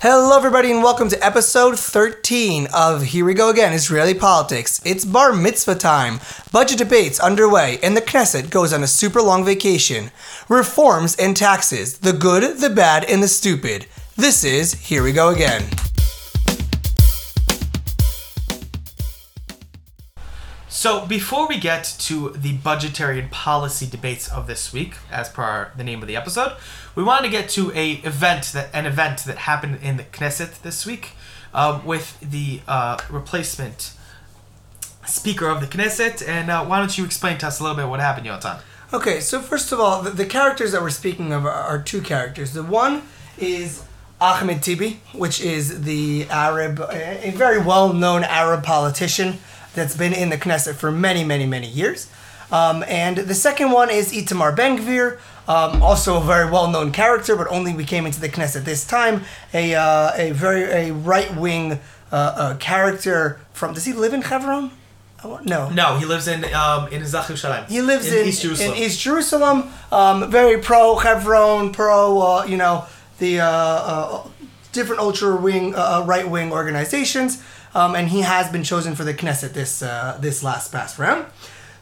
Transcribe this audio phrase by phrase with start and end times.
[0.00, 4.80] Hello, everybody, and welcome to episode 13 of Here We Go Again Israeli Politics.
[4.84, 6.20] It's bar mitzvah time.
[6.52, 10.12] Budget debates underway, and the Knesset goes on a super long vacation.
[10.48, 13.86] Reforms and taxes the good, the bad, and the stupid.
[14.14, 15.64] This is Here We Go Again.
[20.78, 25.42] So, before we get to the budgetary and policy debates of this week, as per
[25.42, 26.52] our, the name of the episode,
[26.94, 30.62] we want to get to a event that an event that happened in the Knesset
[30.62, 31.14] this week,
[31.52, 33.92] um, with the uh, replacement
[35.04, 36.24] speaker of the Knesset.
[36.24, 38.60] And uh, why don't you explain to us a little bit what happened, Yotan?
[38.92, 42.00] Okay, so first of all, the, the characters that we're speaking of are, are two
[42.00, 42.52] characters.
[42.52, 43.02] The one
[43.36, 43.82] is
[44.20, 49.40] Ahmed Tibi, which is the Arab, a a very well known Arab politician
[49.78, 52.10] that's been in the Knesset for many, many, many years.
[52.50, 56.92] Um, and the second one is Itamar Ben Gvir, um, also a very well known
[56.92, 59.24] character, but only we came into the Knesset this time.
[59.54, 61.72] A, uh, a very a right wing
[62.12, 63.74] uh, uh, character from.
[63.74, 64.72] Does he live in Hebron?
[65.24, 65.68] No.
[65.70, 67.68] No, he lives in um, in Yerushalayim.
[67.68, 68.76] He lives in, East Jerusalem.
[68.76, 69.70] in East Jerusalem.
[69.90, 72.86] Um, very pro Hebron, pro uh, you know
[73.18, 74.28] the uh, uh,
[74.72, 77.42] different ultra wing, uh, right wing organizations,
[77.74, 81.26] um, and he has been chosen for the Knesset this uh, this last past round.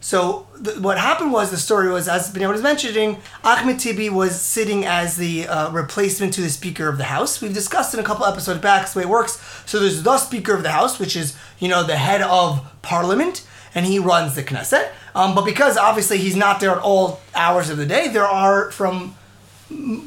[0.01, 4.41] So th- what happened was the story was as Benjamin was mentioning, Ahmed Tibi was
[4.41, 7.41] sitting as the uh, replacement to the Speaker of the House.
[7.41, 9.43] We've discussed in a couple episodes back the way it works.
[9.67, 13.47] So there's the Speaker of the House, which is you know the head of Parliament,
[13.75, 14.91] and he runs the Knesset.
[15.15, 18.71] Um, but because obviously he's not there at all hours of the day, there are
[18.71, 19.17] from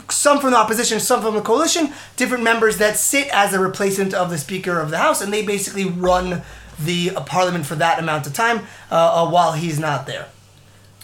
[0.09, 4.13] some from the opposition, some from the coalition, different members that sit as a replacement
[4.13, 6.43] of the Speaker of the House, and they basically run
[6.79, 10.27] the uh, Parliament for that amount of time uh, uh, while he's not there.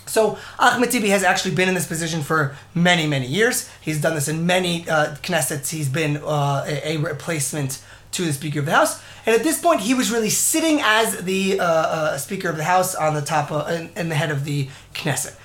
[0.06, 3.70] So Ahmed Tibi has actually been in this position for many, many years.
[3.82, 5.72] He's done this in many uh, Knessets.
[5.72, 9.60] He's been uh, a, a replacement to the Speaker of the House, and at this
[9.60, 13.22] point, he was really sitting as the uh, uh, Speaker of the House on the
[13.22, 13.52] top
[13.98, 15.36] in the head of the Knesset.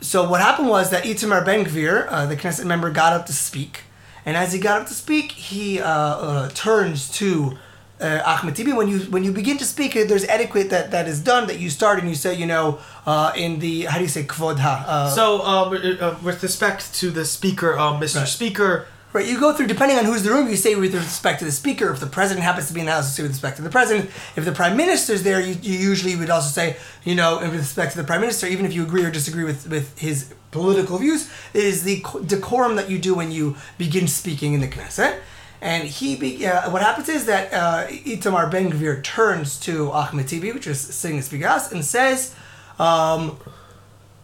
[0.00, 3.32] So what happened was that Itamar Ben Gvir, uh, the Knesset member, got up to
[3.32, 3.82] speak,
[4.26, 7.56] and as he got up to speak, he uh, uh, turns to
[8.00, 8.72] uh, Ahmed Tibi.
[8.72, 11.70] When you when you begin to speak, there's etiquette that, that is done that you
[11.70, 14.84] start and you say, you know, uh, in the how do you say kvod ha?
[14.86, 18.20] Uh, So, um, uh, with respect to the speaker, um, Mr.
[18.20, 18.28] Right.
[18.28, 20.48] Speaker, Right, you go through depending on who's in the room.
[20.48, 21.88] You say with respect to the speaker.
[21.92, 23.70] If the president happens to be in the house, you say with respect to the
[23.70, 24.10] president.
[24.34, 27.92] If the prime minister's there, you, you usually would also say, you know, in respect
[27.92, 31.30] to the prime minister, even if you agree or disagree with with his political views.
[31.52, 35.20] Is the decorum that you do when you begin speaking in the Knesset.
[35.60, 40.26] And he, be, uh, what happens is that uh, Itamar Ben Gvir turns to Ahmed
[40.26, 42.34] Tibi, which is sitting in the speaker and says,
[42.80, 43.38] um,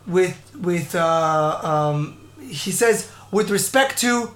[0.08, 4.34] with with uh, um, he says with respect to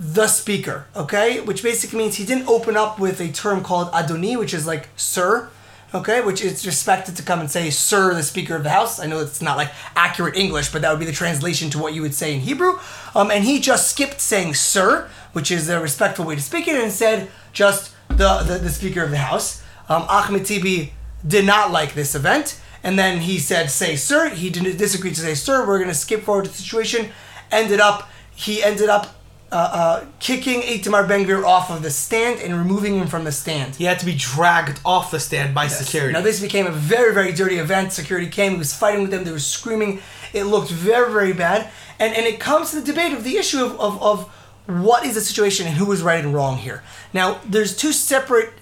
[0.00, 4.38] the speaker, okay, which basically means he didn't open up with a term called Adoni,
[4.38, 5.50] which is like sir,
[5.92, 8.98] okay, which is respected to come and say sir, the speaker of the house.
[8.98, 11.92] I know it's not like accurate English, but that would be the translation to what
[11.92, 12.78] you would say in Hebrew.
[13.14, 16.82] Um, and he just skipped saying sir, which is a respectful way to speak it,
[16.82, 19.62] and said just the the, the speaker of the house.
[19.90, 20.94] Um, Ahmed Tibi
[21.26, 22.58] did not like this event.
[22.82, 24.30] And then he said, say, sir.
[24.30, 25.66] He didn't disagree to say, sir.
[25.66, 27.10] We're going to skip forward to the situation.
[27.52, 29.19] Ended up, he ended up
[29.52, 33.32] uh, uh, kicking Itamar Ben Gvir off of the stand and removing him from the
[33.32, 33.76] stand.
[33.76, 36.12] he had to be dragged off the stand by security.
[36.12, 37.92] Now, this became a very, very dirty event.
[37.92, 40.00] Security came, he was fighting with them, they were screaming.
[40.32, 41.70] It looked very, very bad.
[41.98, 44.28] And, and it comes to the debate of the issue of, of, of
[44.66, 46.84] what is the situation and who is right and wrong here.
[47.12, 48.52] Now, there's two separate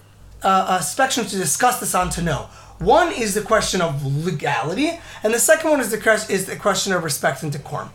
[0.43, 2.49] uh, uh, spectrums to discuss this on to know.
[2.79, 6.93] One is the question of legality, and the second one is the, is the question
[6.93, 7.91] of respect and decorum.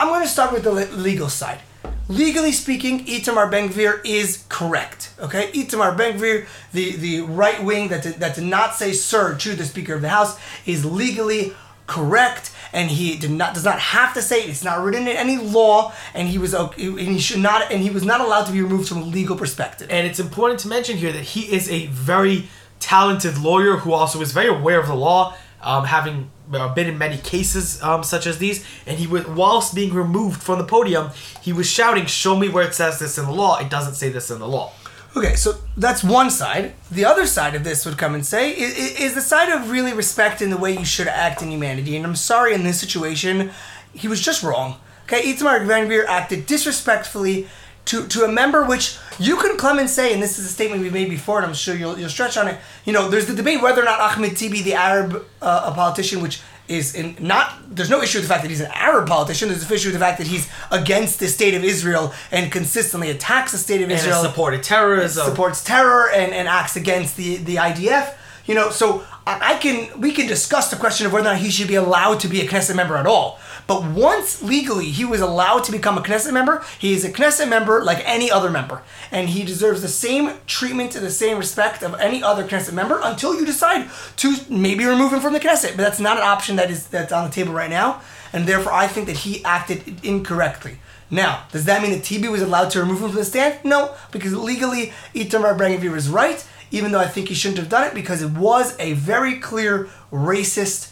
[0.00, 1.60] I'm going to start with the le- legal side.
[2.08, 5.10] Legally speaking, Itamar Ben Gvir is correct.
[5.20, 9.36] Okay, Itamar Ben Gvir, the the right wing that did, that did not say "sir"
[9.36, 11.52] to the Speaker of the House, is legally
[11.86, 14.48] correct, and he did not does not have to say it.
[14.48, 17.82] It's not written in any law, and he was okay, and he should not, and
[17.82, 19.88] he was not allowed to be removed from a legal perspective.
[19.90, 22.48] and it's important to mention here that he is a very
[22.80, 27.18] talented lawyer who also is very aware of the law, um, having been in many
[27.18, 28.64] cases um, such as these.
[28.86, 31.10] And he was, whilst being removed from the podium,
[31.42, 33.58] he was shouting, "Show me where it says this in the law.
[33.58, 34.72] It doesn't say this in the law."
[35.16, 36.74] Okay, so that's one side.
[36.90, 39.92] The other side of this would come and say is, is the side of really
[39.92, 41.96] respecting the way you should act in humanity.
[41.96, 43.50] And I'm sorry, in this situation,
[43.94, 44.76] he was just wrong.
[45.04, 47.48] Okay, Itamar Gvir acted disrespectfully
[47.88, 50.82] to, to a member, which you can come and say, and this is a statement
[50.82, 52.58] we've made before, and I'm sure you'll, you'll stretch on it.
[52.84, 56.20] You know, there's the debate whether or not Ahmed Tibi, the Arab uh, a politician,
[56.22, 59.48] which is in not there's no issue with the fact that he's an Arab politician.
[59.48, 63.08] There's an issue with the fact that he's against the state of Israel and consistently
[63.10, 65.24] attacks the state of And Israel, supported terrorism.
[65.26, 68.14] supports terror and, and acts against the, the IDF.
[68.44, 71.40] You know, so I, I can we can discuss the question of whether or not
[71.40, 73.40] he should be allowed to be a Knesset member at all.
[73.68, 77.50] But once legally he was allowed to become a Knesset member, he is a Knesset
[77.50, 78.82] member like any other member,
[79.12, 82.98] and he deserves the same treatment and the same respect of any other Knesset member
[83.04, 85.76] until you decide to maybe remove him from the Knesset.
[85.76, 88.00] But that's not an option that is that's on the table right now,
[88.32, 90.78] and therefore I think that he acted incorrectly.
[91.10, 93.58] Now, does that mean that Tibi was allowed to remove him from the stand?
[93.64, 97.86] No, because legally Itamar Ben-Gvir is right, even though I think he shouldn't have done
[97.86, 100.87] it because it was a very clear racist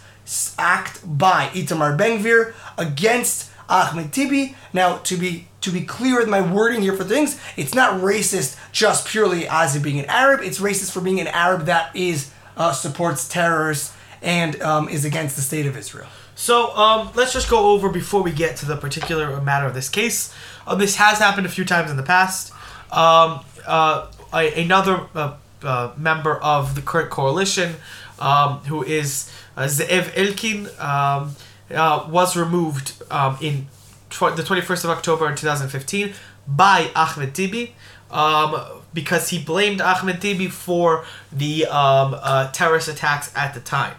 [0.59, 4.57] act by Itamar Ben-Gvir against Ahmed Tibi.
[4.73, 8.57] Now, to be to be clear with my wording here for things, it's not racist
[8.71, 10.41] just purely as it being an Arab.
[10.43, 13.93] It's racist for being an Arab that is uh, supports terrorists
[14.23, 16.07] and um, is against the state of Israel.
[16.37, 19.89] So um, let's just go over before we get to the particular matter of this
[19.89, 20.35] case.
[20.67, 22.53] Uh, this has happened a few times in the past.
[22.93, 27.77] Um, uh, another uh, uh, member of the current coalition,
[28.19, 29.31] um, who is
[29.65, 31.35] Zeev Elkin, um,
[31.71, 33.67] uh, was removed um, in
[34.11, 36.13] tw- the 21st of October in 2015
[36.47, 37.75] by Ahmed Tibi.
[38.11, 43.95] Um, because he blamed Ahmed Tibi for the um, uh, terrorist attacks at the time.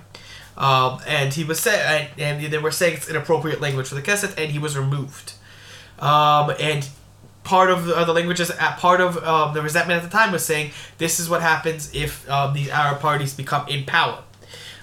[0.58, 4.02] Um, and he was saying, and, and they were saying it's inappropriate language for the
[4.02, 5.34] Knesset, and he was removed.
[6.00, 6.90] Um, and
[7.44, 10.32] part of the, uh, the languages, uh, part of um, the resentment at the time
[10.32, 14.24] was saying this is what happens if um, these Arab parties become in power.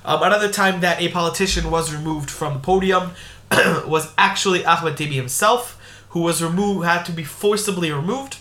[0.05, 3.13] Um, another time that a politician was removed from the podium
[3.87, 5.81] was actually Ahmed Tibi himself,
[6.11, 8.39] who was removed, had to be forcibly removed.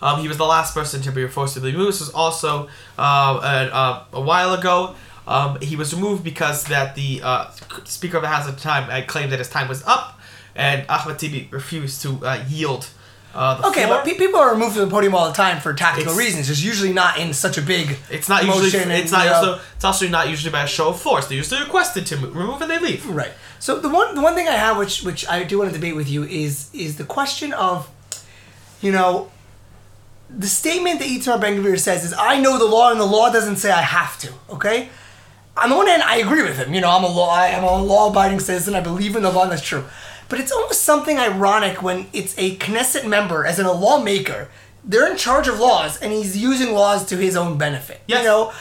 [0.00, 1.94] Um, he was the last person to be forcibly removed.
[1.94, 2.68] This was also
[2.98, 4.94] uh, a, a, a while ago.
[5.26, 7.50] Um, he was removed because that the uh,
[7.84, 10.18] Speaker of the House at the time had claimed that his time was up,
[10.54, 12.88] and Ahmed Tibi refused to uh, yield.
[13.34, 13.98] Uh, Okay, floor.
[13.98, 16.50] but pe- people are removed from the podium all the time for tactical It's- reasons.
[16.50, 17.98] It's usually not in such a big.
[18.10, 18.64] it's not usually.
[18.64, 19.60] motion It's and, not you know- also.
[19.76, 21.26] It's also not usually by a show of force.
[21.26, 23.06] They're usually requested to mo- remove and they leave.
[23.06, 23.32] Right.
[23.60, 25.94] So the one the one thing I have, which which I do want to debate
[25.94, 27.88] with you, is is the question of,
[28.80, 29.30] you know,
[30.30, 33.30] the statement that Itamar Ben Gvir says is, "I know the law, and the law
[33.30, 34.88] doesn't say I have to." Okay.
[35.56, 36.72] On the one hand, I agree with him.
[36.72, 38.76] You know, I'm a law, I am a law-abiding citizen.
[38.76, 39.84] I believe in the law, and that's true.
[40.28, 44.48] But it's almost something ironic when it's a Knesset member, as in a lawmaker,
[44.84, 48.02] they're in charge of laws, and he's using laws to his own benefit.
[48.06, 48.20] Yes.
[48.20, 48.52] You know,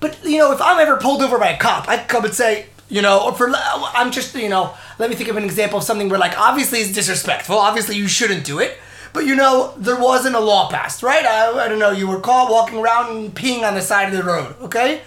[0.00, 2.66] but you know, if I'm ever pulled over by a cop, I'd come and say,
[2.88, 5.84] you know, or for I'm just, you know, let me think of an example of
[5.84, 7.56] something where like obviously it's disrespectful.
[7.56, 8.78] Obviously you shouldn't do it.
[9.12, 11.24] But you know, there wasn't a law passed, right?
[11.24, 11.92] I, I don't know.
[11.92, 14.56] You were caught walking around and peeing on the side of the road.
[14.60, 15.02] Okay,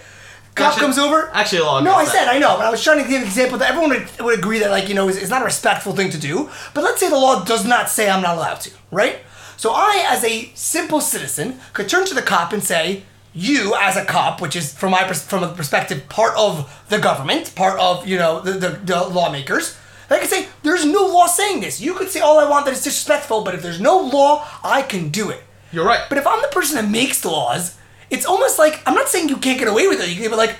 [0.58, 1.30] cop Actually- comes over.
[1.32, 2.28] actually, a law No, I said that.
[2.34, 4.58] I know, but I was trying to give an example that everyone would, would agree
[4.58, 6.50] that like you know is, is not a respectful thing to do.
[6.74, 9.16] But let's say the law does not say I'm not allowed to, right?
[9.56, 13.02] So I, as a simple citizen, could turn to the cop and say,
[13.34, 16.98] "You, as a cop, which is from my pers- from a perspective, part of the
[16.98, 19.76] government, part of you know the, the, the lawmakers."
[20.10, 21.80] I could say, "There's no law saying this.
[21.80, 24.82] You could say all I want that is disrespectful, but if there's no law, I
[24.82, 26.00] can do it." You're right.
[26.08, 27.74] But if I'm the person that makes the laws,
[28.10, 30.08] it's almost like I'm not saying you can't get away with it.
[30.08, 30.56] You can, but like,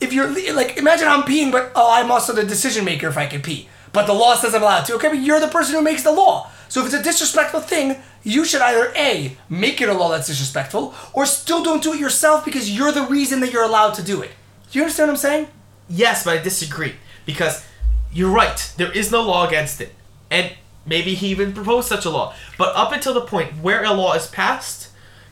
[0.00, 3.26] if you're like, imagine I'm peeing, but oh, I'm also the decision maker if I
[3.26, 3.68] can pee.
[3.92, 4.94] But the law says I'm allowed to.
[4.94, 6.50] Okay, but you're the person who makes the law.
[6.68, 10.26] So if it's a disrespectful thing, you should either a make it a law that's
[10.26, 14.02] disrespectful, or still don't do it yourself because you're the reason that you're allowed to
[14.02, 14.30] do it.
[14.70, 15.48] Do you understand what I'm saying?
[15.88, 17.64] Yes, but I disagree because
[18.12, 18.72] you're right.
[18.76, 19.94] There is no law against it,
[20.30, 20.52] and
[20.84, 22.34] maybe he even proposed such a law.
[22.58, 24.87] But up until the point where a law is passed,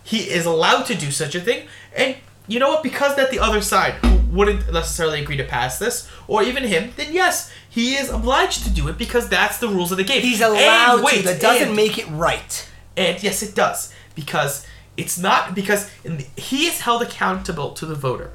[0.07, 1.67] he is allowed to do such a thing.
[1.95, 2.17] And
[2.49, 2.83] you know what?
[2.83, 3.95] Because that the other side
[4.31, 8.71] wouldn't necessarily agree to pass this, or even him, then yes, he is obliged to
[8.71, 10.23] do it because that's the rules of the game.
[10.23, 11.29] He's And allowed wait, to.
[11.29, 12.69] That doesn't and- make it right.
[12.97, 17.95] and yes, it does because it's not because the, he is held accountable to the
[17.95, 18.31] voter.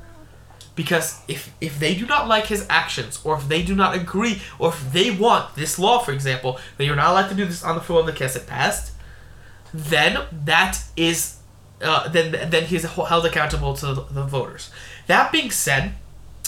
[0.75, 4.41] Because if if they do not like his actions, or if they do not agree,
[4.59, 7.63] or if they want this law, for example, that you're not allowed to do this
[7.63, 8.93] on the floor of the Knesset passed,
[9.73, 11.37] then that is
[11.81, 14.71] uh, then then he is held accountable to the, the voters.
[15.07, 15.93] That being said,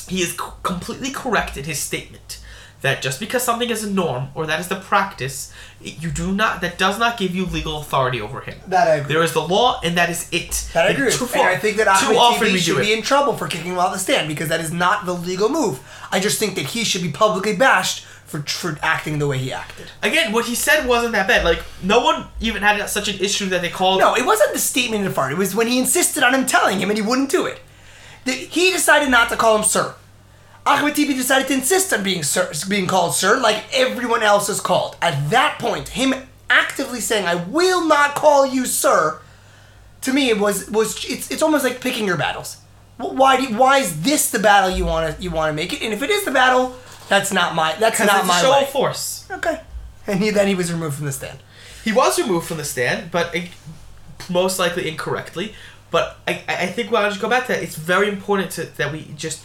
[0.08, 2.40] he is c- completely correct in his statement
[2.84, 6.60] that just because something is a norm or that is the practice, you do not
[6.62, 8.60] that does not give you legal authority over him.
[8.68, 9.13] That I agree.
[9.13, 10.70] There is the law, and that is it.
[10.74, 13.02] That I agree Too, far, And I think that Ahmed often Tibi should be in
[13.02, 15.80] trouble for kicking him off the stand because that is not the legal move.
[16.12, 19.54] I just think that he should be publicly bashed for for acting the way he
[19.54, 19.92] acted.
[20.02, 21.46] Again, what he said wasn't that bad.
[21.46, 24.00] Like no one even had such an issue that they called.
[24.00, 25.32] No, it wasn't the statement in front.
[25.34, 27.60] It was when he insisted on him telling him and he wouldn't do it.
[28.25, 29.94] The- he decided not to call him sir.
[30.66, 34.60] Ahmed Tibi decided to insist on being sir, being called sir, like everyone else is
[34.62, 34.96] called.
[35.02, 36.16] At that point, him
[36.50, 39.20] actively saying, "I will not call you sir,"
[40.02, 42.58] to me it was was it's it's almost like picking your battles.
[42.98, 45.72] Why do you- why is this the battle you want to you want to make
[45.74, 45.82] it?
[45.84, 46.75] And if it is the battle,
[47.13, 48.63] that's not my that's Because not it's my a show way.
[48.63, 49.03] of force.
[49.38, 49.58] Okay.
[50.08, 51.39] And he, then he was removed from the stand.
[51.88, 53.46] He was removed from the stand, but it,
[54.29, 55.53] most likely incorrectly.
[55.91, 58.51] But I, I I think when I just go back to that, it's very important
[58.55, 59.39] to, that we just.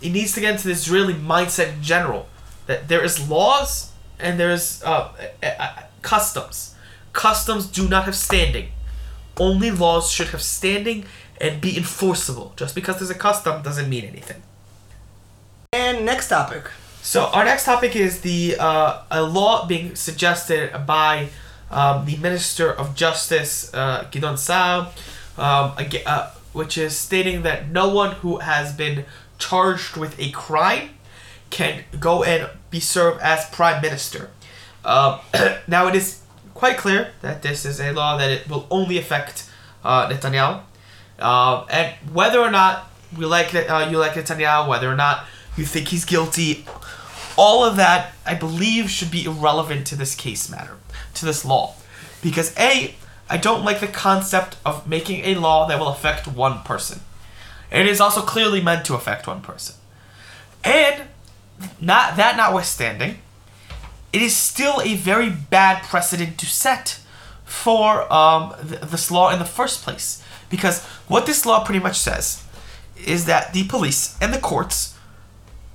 [0.00, 2.22] It needs to get into this Israeli mindset in general
[2.66, 3.70] that there is laws
[4.18, 6.74] and there's uh, uh, uh, customs.
[7.12, 8.68] Customs do not have standing.
[9.36, 11.04] Only laws should have standing
[11.40, 12.48] and be enforceable.
[12.56, 14.40] Just because there's a custom doesn't mean anything.
[15.74, 16.70] And next topic.
[17.02, 21.30] So our next topic is the uh, a law being suggested by
[21.68, 24.92] um, the Minister of Justice uh, Gideon Sa'ar,
[25.36, 25.72] um,
[26.06, 29.04] uh, which is stating that no one who has been
[29.40, 30.90] charged with a crime
[31.50, 34.30] can go and be served as prime minister.
[34.84, 35.18] Um,
[35.66, 36.22] now it is
[36.54, 39.50] quite clear that this is a law that it will only affect
[39.82, 40.62] uh, Netanyahu,
[41.18, 45.26] um, and whether or not we like uh, you like Netanyahu, whether or not
[45.56, 46.66] you think he's guilty,
[47.36, 50.76] all of that I believe should be irrelevant to this case matter,
[51.14, 51.74] to this law,
[52.22, 52.94] because a
[53.28, 57.00] I don't like the concept of making a law that will affect one person.
[57.72, 59.76] It is also clearly meant to affect one person,
[60.62, 61.08] and
[61.80, 63.18] not that notwithstanding,
[64.12, 67.00] it is still a very bad precedent to set
[67.44, 70.22] for um, th- this law in the first place.
[70.50, 72.44] Because what this law pretty much says
[72.96, 74.93] is that the police and the courts,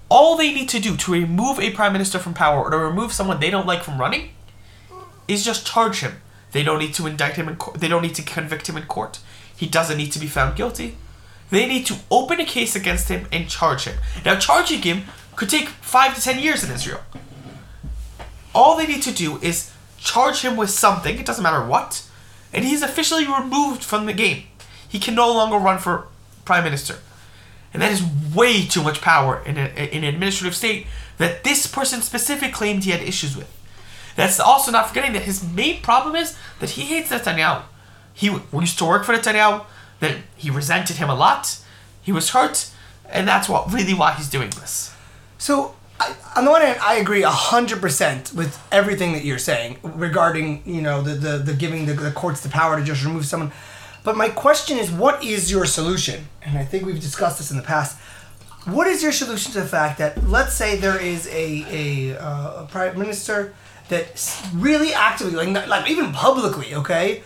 [0.09, 3.13] all they need to do to remove a prime minister from power or to remove
[3.13, 4.29] someone they don't like from running,
[5.27, 6.21] is just charge him.
[6.51, 7.79] They don't need to indict him in court.
[7.79, 9.19] They don't need to convict him in court.
[9.55, 10.97] He doesn't need to be found guilty.
[11.51, 13.97] They need to open a case against him and charge him.
[14.25, 15.03] Now, charging him
[15.35, 17.01] could take five to ten years in Israel.
[18.53, 22.03] All they need to do is charge him with something, it doesn't matter what,
[22.53, 24.43] and he's officially removed from the game.
[24.87, 26.07] He can no longer run for
[26.45, 26.95] prime minister.
[27.73, 28.03] And that is
[28.35, 32.83] way too much power in, a, in an administrative state that this person specific claimed
[32.83, 33.55] he had issues with.
[34.15, 37.63] That's also not forgetting that his main problem is that he hates Netanyahu.
[38.13, 39.65] He used to work for Netanyahu,
[39.99, 41.59] that he resented him a lot,
[42.01, 42.69] he was hurt,
[43.09, 44.93] and that's what really why he's doing this.
[45.37, 49.77] So, I, on the one hand, I agree hundred percent with everything that you're saying
[49.83, 53.25] regarding you know the the, the giving the, the courts the power to just remove
[53.25, 53.51] someone.
[54.09, 56.29] But my question is, what is your solution?
[56.41, 57.95] And I think we've discussed this in the past.
[58.65, 62.63] What is your solution to the fact that let's say there is a a, uh,
[62.63, 63.53] a prime minister
[63.89, 64.07] that
[64.55, 67.21] really actively, like like even publicly, okay,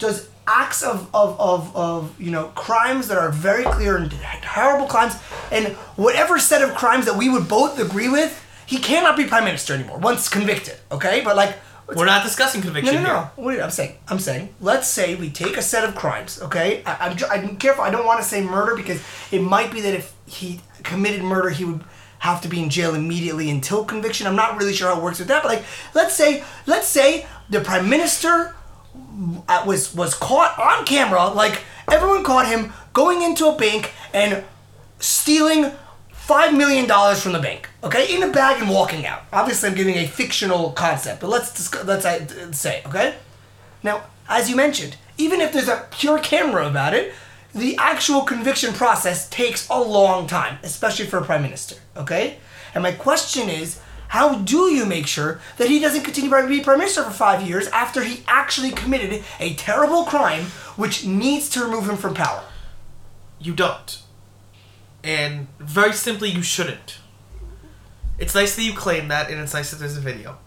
[0.00, 4.10] does acts of, of, of, of you know crimes that are very clear and
[4.42, 5.14] terrible crimes
[5.52, 9.44] and whatever set of crimes that we would both agree with he cannot be prime
[9.44, 11.54] minister anymore once convicted okay but like
[11.96, 13.30] We're not discussing conviction no no here.
[13.36, 16.82] no wait i'm saying i'm saying let's say we take a set of crimes okay
[16.84, 19.02] I, I'm, I'm careful i don't want to say murder because
[19.32, 21.82] it might be that if he committed murder he would
[22.18, 25.18] have to be in jail immediately until conviction i'm not really sure how it works
[25.18, 25.64] with that but like
[25.94, 28.54] let's say let's say the prime minister
[29.66, 31.28] was was caught on camera.
[31.28, 34.44] Like everyone caught him going into a bank and
[34.98, 35.72] stealing
[36.28, 37.70] five million dollars from the bank.
[37.82, 39.22] Okay, in a bag and walking out.
[39.32, 43.16] Obviously, I'm giving a fictional concept, but let's discuss, let's uh, say okay.
[43.82, 47.14] Now, as you mentioned, even if there's a pure camera about it,
[47.54, 51.76] the actual conviction process takes a long time, especially for a prime minister.
[51.96, 52.36] Okay,
[52.74, 53.80] and my question is.
[54.10, 57.46] How do you make sure that he doesn't continue to be prime minister for five
[57.46, 60.44] years after he actually committed a terrible crime
[60.76, 62.42] which needs to remove him from power?
[63.38, 64.00] You don't.
[65.04, 66.98] And very simply, you shouldn't.
[68.18, 70.38] It's nice that you claim that, and it's nice that there's a video.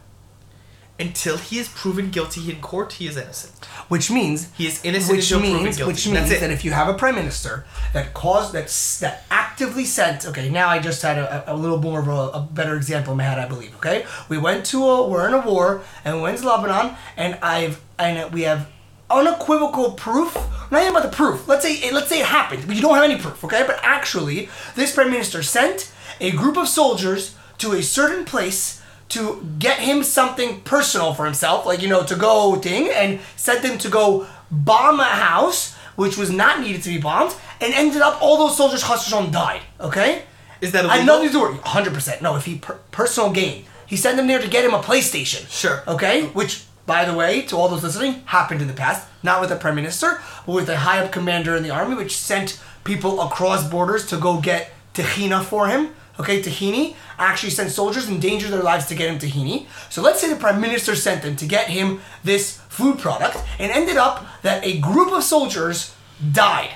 [0.99, 3.65] Until he is proven guilty in court, he is innocent.
[3.87, 5.91] Which means He is innocent which until proven means guilty.
[5.91, 8.67] which means that if you have a prime minister that caused that
[9.01, 12.47] that actively sent okay now I just had a, a little more of a, a
[12.51, 15.39] better example in my head I believe okay we went to a we're in a
[15.41, 18.69] war and we went to Lebanon and I've and we have
[19.11, 20.35] unequivocal proof
[20.71, 23.03] not even about the proof let's say let's say it happened but you don't have
[23.03, 27.83] any proof okay but actually this prime minister sent a group of soldiers to a
[27.83, 32.89] certain place to get him something personal for himself, like you know, to go thing,
[32.89, 37.35] and sent them to go bomb a house which was not needed to be bombed,
[37.59, 39.61] and ended up all those soldiers Hashem died.
[39.79, 40.23] Okay,
[40.61, 42.21] Is that I know these were hundred percent.
[42.21, 45.49] No, if he per- personal gain, he sent them there to get him a PlayStation.
[45.49, 45.83] Sure.
[45.87, 49.49] Okay, which by the way, to all those listening, happened in the past, not with
[49.49, 50.09] the prime minister,
[50.45, 54.17] but with a high up commander in the army, which sent people across borders to
[54.17, 54.61] go get
[54.93, 55.81] tahina for him.
[56.19, 59.57] Okay, tahini actually sent soldiers endanger their lives to get him tahini.
[59.89, 63.71] So let's say the prime minister sent them to get him this food product, and
[63.71, 65.95] ended up that a group of soldiers
[66.43, 66.71] died.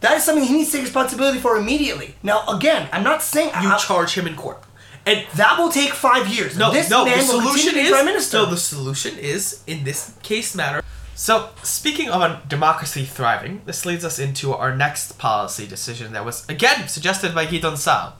[0.00, 2.16] That is something he needs to take responsibility for immediately.
[2.22, 4.58] Now, again, I'm not saying You I- charge him in court.
[5.06, 6.56] And that will take five years.
[6.56, 8.38] no, this no, man the solution is prime minister.
[8.38, 8.46] no.
[8.46, 10.82] The solution is in this case matter.
[11.14, 16.24] So, speaking of a democracy thriving, this leads us into our next policy decision that
[16.24, 18.14] was again suggested by Gideon Sa'ar.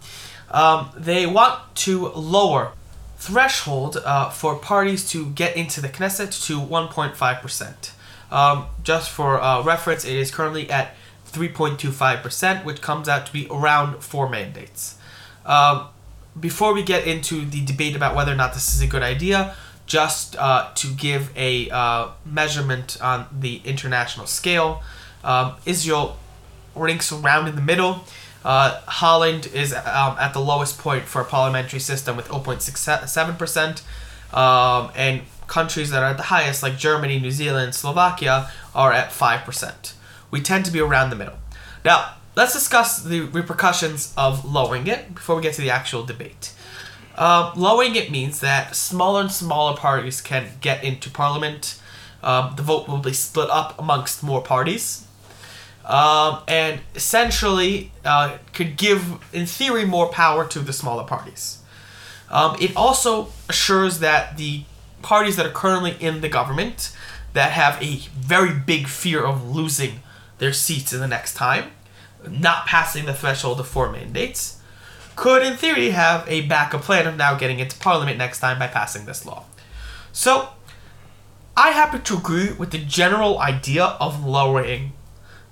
[0.50, 2.72] Um, they want to lower
[3.16, 7.92] threshold uh, for parties to get into the Knesset to 1.5 percent.
[8.30, 10.94] Um, just for uh, reference, it is currently at
[11.32, 14.98] 3.25 percent, which comes out to be around four mandates.
[15.44, 15.88] Um,
[16.38, 19.54] before we get into the debate about whether or not this is a good idea,
[19.86, 24.82] just uh, to give a uh, measurement on the international scale,
[25.22, 26.18] um, Israel
[26.74, 28.04] ranks around in the middle.
[28.44, 33.82] Uh, Holland is um, at the lowest point for a parliamentary system with 0.67%,
[34.36, 39.10] um, and countries that are at the highest, like Germany, New Zealand, Slovakia, are at
[39.10, 39.94] 5%.
[40.30, 41.36] We tend to be around the middle.
[41.84, 46.52] Now, let's discuss the repercussions of lowering it before we get to the actual debate.
[47.16, 51.80] Um, lowering it means that smaller and smaller parties can get into parliament.
[52.22, 55.06] Um, the vote will be split up amongst more parties.
[55.84, 61.58] Um, and essentially uh, could give, in theory, more power to the smaller parties.
[62.30, 64.64] Um, it also assures that the
[65.02, 66.96] parties that are currently in the government
[67.34, 70.00] that have a very big fear of losing
[70.38, 71.70] their seats in the next time,
[72.30, 74.60] not passing the threshold of four mandates,
[75.16, 78.66] could, in theory, have a backup plan of now getting into parliament next time by
[78.66, 79.44] passing this law.
[80.12, 80.48] So,
[81.56, 84.92] I happen to agree with the general idea of lowering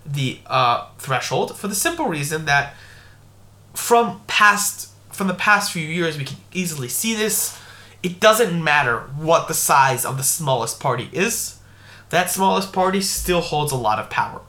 [0.05, 2.75] the uh, threshold for the simple reason that
[3.73, 7.59] from past from the past few years we can easily see this.
[8.03, 11.61] It doesn't matter what the size of the smallest party is.
[12.11, 14.41] That smallest party still holds a lot of power.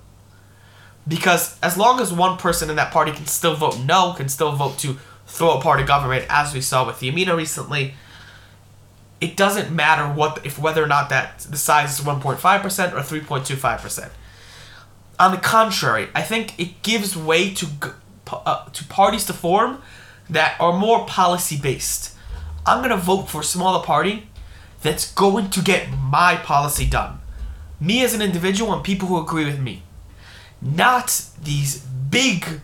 [1.08, 4.54] Because as long as one person in that party can still vote no, can still
[4.54, 7.96] vote to throw apart a government, as we saw with the Yamina recently,
[9.20, 12.38] it doesn't matter what if whether or not that the size is 1.5%
[12.94, 14.10] or 3.25%.
[15.20, 17.68] On the contrary, I think it gives way to
[18.32, 19.82] uh, to parties to form
[20.30, 22.16] that are more policy based.
[22.66, 24.28] I'm gonna vote for a smaller party
[24.82, 27.20] that's going to get my policy done.
[27.80, 29.84] Me as an individual and people who agree with me.
[30.64, 32.62] Not these big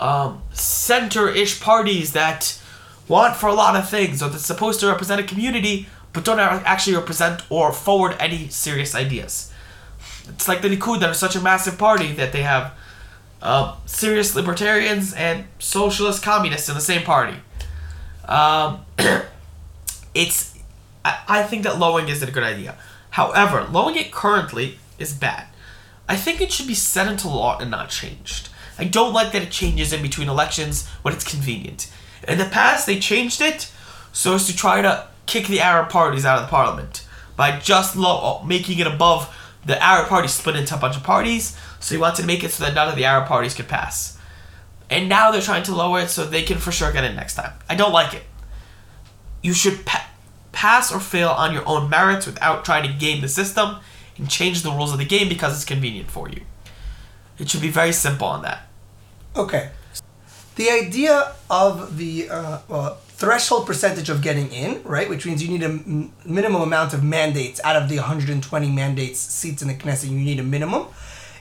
[0.00, 2.60] um, center-ish parties that
[3.08, 6.38] want for a lot of things or that's supposed to represent a community but don't
[6.40, 9.52] actually represent or forward any serious ideas.
[10.28, 12.72] It's like the Likud that are such a massive party that they have
[13.42, 17.36] uh, serious libertarians and socialist communists in the same party.
[18.26, 18.84] Um,
[20.14, 20.58] it's
[21.04, 22.76] I, I think that lowering isn't a good idea.
[23.10, 25.46] However, lowering it currently is bad.
[26.10, 28.48] I think it should be set into law and not changed.
[28.76, 31.88] I don't like that it changes in between elections when it's convenient.
[32.26, 33.70] In the past, they changed it
[34.10, 37.96] so as to try to kick the Arab parties out of the parliament by just
[38.44, 39.32] making it above
[39.64, 41.56] the Arab parties split into a bunch of parties.
[41.78, 44.18] So he wanted to make it so that none of the Arab parties could pass.
[44.90, 47.36] And now they're trying to lower it so they can for sure get it next
[47.36, 47.52] time.
[47.68, 48.24] I don't like it.
[49.44, 50.10] You should pa-
[50.50, 53.76] pass or fail on your own merits without trying to game the system
[54.20, 56.42] and change the rules of the game because it's convenient for you.
[57.38, 58.68] It should be very simple on that.
[59.34, 59.70] Okay.
[60.56, 65.48] The idea of the uh, well, threshold percentage of getting in, right, which means you
[65.48, 69.74] need a m- minimum amount of mandates out of the 120 mandates seats in the
[69.74, 70.86] Knesset, you need a minimum,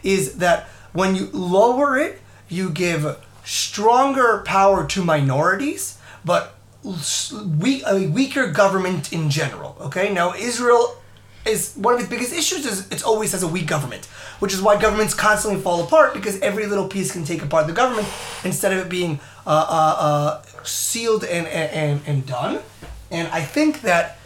[0.04, 8.08] is that when you lower it, you give stronger power to minorities, but weak, a
[8.08, 9.76] weaker government in general.
[9.82, 10.99] Okay, now Israel
[11.50, 14.06] is one of its biggest issues is it's always has a weak government,
[14.40, 17.74] which is why governments constantly fall apart because every little piece can take apart the
[17.74, 18.08] government
[18.44, 22.60] instead of it being uh, uh, uh, sealed and, and and done.
[23.12, 24.20] And I think that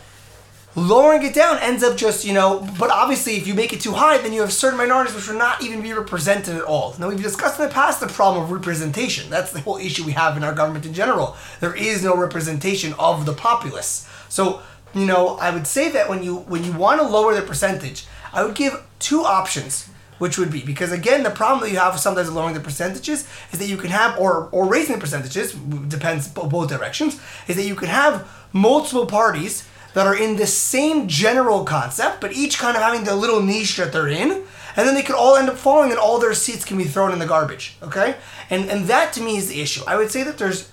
[0.76, 3.92] lowering it down ends up just you know but obviously if you make it too
[3.92, 6.96] high then you have certain minorities which will not even be represented at all.
[6.98, 9.30] Now we've discussed in the past the problem of representation.
[9.30, 11.38] That's the whole issue we have in our government in general.
[11.60, 14.08] There is no representation of the populace.
[14.30, 14.62] So
[14.94, 18.06] you know i would say that when you when you want to lower the percentage
[18.32, 22.00] i would give two options which would be because again the problem that you have
[22.00, 25.54] sometimes lowering the percentages is that you can have or or raising the percentages
[25.88, 30.48] depends bo- both directions is that you can have multiple parties that are in the
[30.48, 34.88] same general concept, but each kind of having the little niche that they're in, and
[34.88, 37.20] then they could all end up falling, and all their seats can be thrown in
[37.20, 37.78] the garbage.
[37.82, 38.16] Okay,
[38.50, 39.84] and and that to me is the issue.
[39.88, 40.70] I would say that there's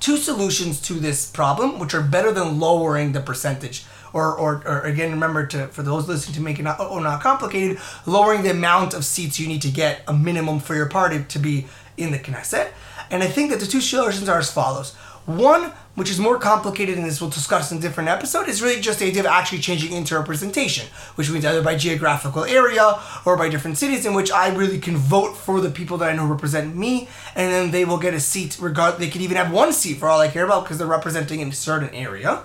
[0.00, 3.84] two solutions to this problem, which are better than lowering the percentage.
[4.12, 7.22] Or, or, or again, remember to for those listening to make it not oh not
[7.22, 11.24] complicated, lowering the amount of seats you need to get a minimum for your party
[11.24, 12.70] to be in the Knesset.
[13.10, 14.94] And I think that the two solutions are as follows.
[15.26, 18.80] One, which is more complicated and this we'll discuss in a different episode, is really
[18.80, 23.36] just the idea of actually changing into representation, which means either by geographical area or
[23.36, 26.26] by different cities in which I really can vote for the people that I know
[26.26, 29.72] represent me, and then they will get a seat regard they could even have one
[29.72, 32.44] seat for all I care about because they're representing a certain area.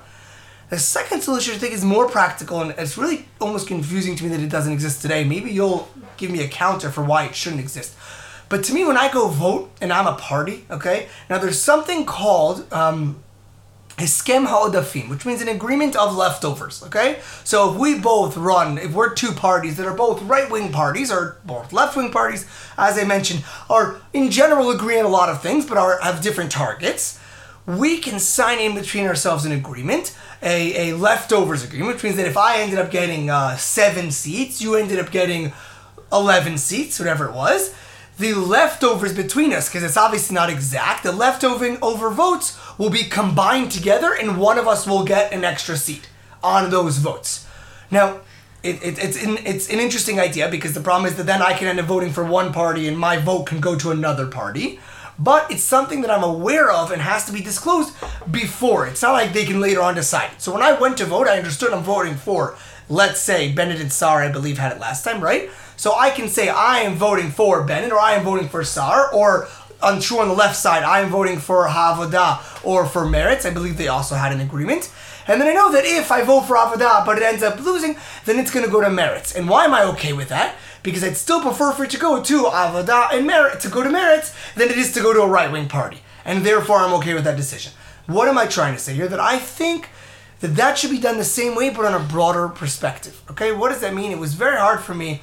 [0.70, 4.30] The second solution I think is more practical and it's really almost confusing to me
[4.30, 5.24] that it doesn't exist today.
[5.24, 5.88] Maybe you'll
[6.18, 7.96] give me a counter for why it shouldn't exist.
[8.50, 12.06] But to me, when I go vote and I'm a party, okay, now there's something
[12.06, 13.24] called um,
[13.98, 17.20] Hiskem Ha'odafim, which means an agreement of leftovers, okay?
[17.44, 21.12] So if we both run, if we're two parties that are both right wing parties
[21.12, 25.30] or both left wing parties, as I mentioned, are in general agree on a lot
[25.30, 27.20] of things but are have different targets,
[27.66, 32.28] we can sign in between ourselves an agreement, a, a leftovers agreement, which means that
[32.28, 35.54] if I ended up getting uh, seven seats, you ended up getting
[36.12, 37.74] 11 seats, whatever it was,
[38.18, 43.04] the leftovers between us, because it's obviously not exact, the leftover over votes will be
[43.04, 46.10] combined together and one of us will get an extra seat
[46.44, 47.48] on those votes.
[47.90, 48.22] Now,
[48.62, 51.54] it, it, it's, an, it's an interesting idea because the problem is that then I
[51.54, 54.80] can end up voting for one party and my vote can go to another party.
[55.20, 57.94] But it's something that I'm aware of and has to be disclosed
[58.32, 58.88] before.
[58.88, 60.42] It's not like they can later on decide.
[60.42, 62.58] So when I went to vote, I understood I'm voting for,
[62.90, 65.52] let's say, Benedict Saar, I believe, had it last time, right?
[65.76, 69.14] So I can say I am voting for Bennett or I am voting for Saar
[69.14, 69.48] or
[69.82, 73.46] on true on the left side, I am voting for Havoda or for Meretz.
[73.46, 74.92] I believe they also had an agreement.
[75.28, 77.98] And then I know that if I vote for Avodah but it ends up losing,
[78.26, 79.36] then it's going to go to Meretz.
[79.36, 80.56] And why am I okay with that?
[80.82, 83.90] Because I'd still prefer for it to go to Avodah and Meretz, to go to
[83.90, 86.00] Meretz, than it is to go to a right wing party.
[86.26, 87.74] And therefore, I'm okay with that decision.
[88.06, 89.08] What am I trying to say here?
[89.08, 89.90] That I think
[90.42, 93.22] that that should be done the same way, but on a broader perspective.
[93.32, 94.12] Okay, what does that mean?
[94.12, 95.22] It was very hard for me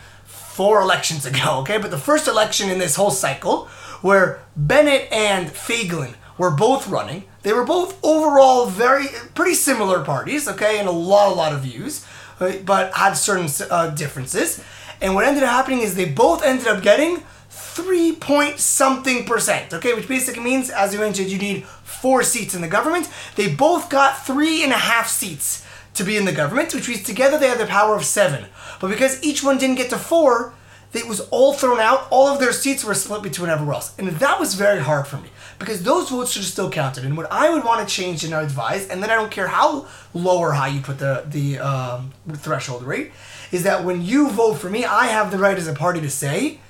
[0.60, 1.78] four elections ago, okay?
[1.78, 3.64] But the first election in this whole cycle,
[4.02, 10.46] where Bennett and Feiglin were both running, they were both overall very, pretty similar parties,
[10.46, 12.04] okay, and a lot, a lot of views,
[12.40, 14.62] uh, but had certain uh, differences.
[15.00, 19.72] And what ended up happening is they both ended up getting three point something percent,
[19.72, 23.08] okay, which basically means, as you mentioned, you need four seats in the government.
[23.36, 25.64] They both got three and a half seats
[26.00, 28.46] to be in the government, which means together they had the power of seven.
[28.80, 30.54] But because each one didn't get to four,
[30.92, 32.08] it was all thrown out.
[32.10, 33.96] All of their seats were split between everyone else.
[33.98, 37.04] And that was very hard for me because those votes should have still counted.
[37.04, 39.86] And what I would want to change and advise, and then I don't care how
[40.14, 43.12] low or high you put the, the um, threshold rate,
[43.52, 46.10] is that when you vote for me, I have the right as a party to
[46.10, 46.60] say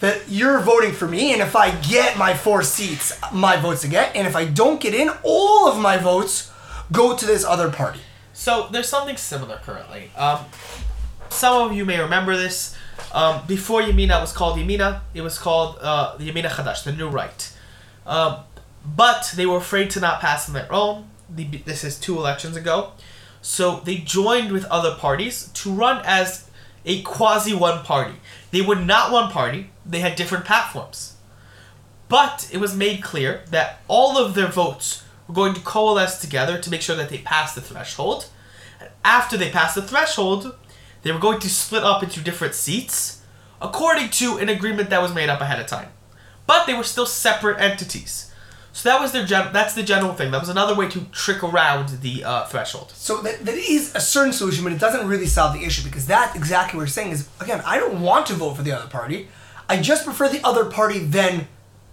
[0.00, 3.88] that you're voting for me, and if I get my four seats, my votes to
[3.88, 6.50] get, and if I don't get in, all of my votes
[6.90, 8.00] go to this other party.
[8.34, 10.10] So there's something similar currently.
[10.16, 10.40] Um,
[11.30, 12.76] some of you may remember this.
[13.12, 17.52] Um, before Yamina was called Yamina, it was called uh, Yamina Chadash, the New Right.
[18.04, 18.38] Um,
[18.84, 21.08] but they were afraid to not pass on their own.
[21.30, 22.92] The, this is two elections ago.
[23.40, 26.50] So they joined with other parties to run as
[26.84, 28.16] a quasi one party.
[28.50, 31.14] They were not one party, they had different platforms.
[32.08, 36.58] But it was made clear that all of their votes were going to coalesce together
[36.58, 38.26] to make sure that they passed the threshold.
[39.04, 40.54] After they passed the threshold,
[41.02, 43.22] they were going to split up into different seats
[43.60, 45.88] according to an agreement that was made up ahead of time.
[46.46, 48.30] But they were still separate entities.
[48.74, 50.32] So that was their gen- that's the general thing.
[50.32, 52.90] That was another way to trick around the uh, threshold.
[52.90, 56.06] So that, that is a certain solution, but it doesn't really solve the issue because
[56.06, 58.88] that exactly what you're saying is again, I don't want to vote for the other
[58.88, 59.28] party.
[59.68, 61.46] I just prefer the other party than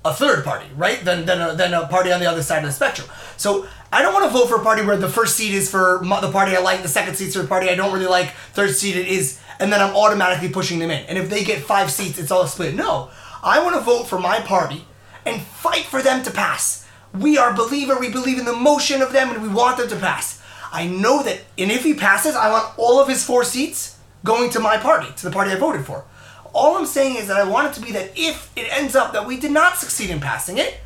[0.04, 1.04] a third party, right?
[1.04, 3.08] Than than a, than a party on the other side of the spectrum.
[3.38, 6.00] So I don't want to vote for a party where the first seat is for
[6.04, 8.74] the party I like, the second seat's for the party I don't really like, third
[8.76, 11.06] seat it is, and then I'm automatically pushing them in.
[11.06, 12.74] And if they get five seats, it's all split.
[12.74, 13.10] No,
[13.44, 14.86] I want to vote for my party
[15.26, 16.88] and fight for them to pass.
[17.14, 19.98] We are believer, we believe in the motion of them, and we want them to
[19.98, 20.42] pass.
[20.72, 24.50] I know that, and if he passes, I want all of his four seats going
[24.52, 26.06] to my party, to the party I voted for.
[26.54, 29.14] All I'm saying is that I want it to be that if it ends up
[29.14, 30.80] that we did not succeed in passing it,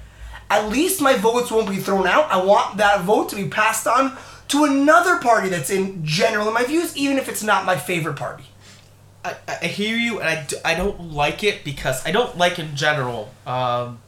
[0.50, 2.32] at least my votes won't be thrown out.
[2.32, 4.16] I want that vote to be passed on
[4.50, 8.16] to another party that's in general in my views, even if it's not my favorite
[8.16, 8.46] party.
[9.24, 12.76] I, I hear you, and I, I don't like it because I don't like in
[12.76, 13.32] general.
[13.48, 14.00] Um,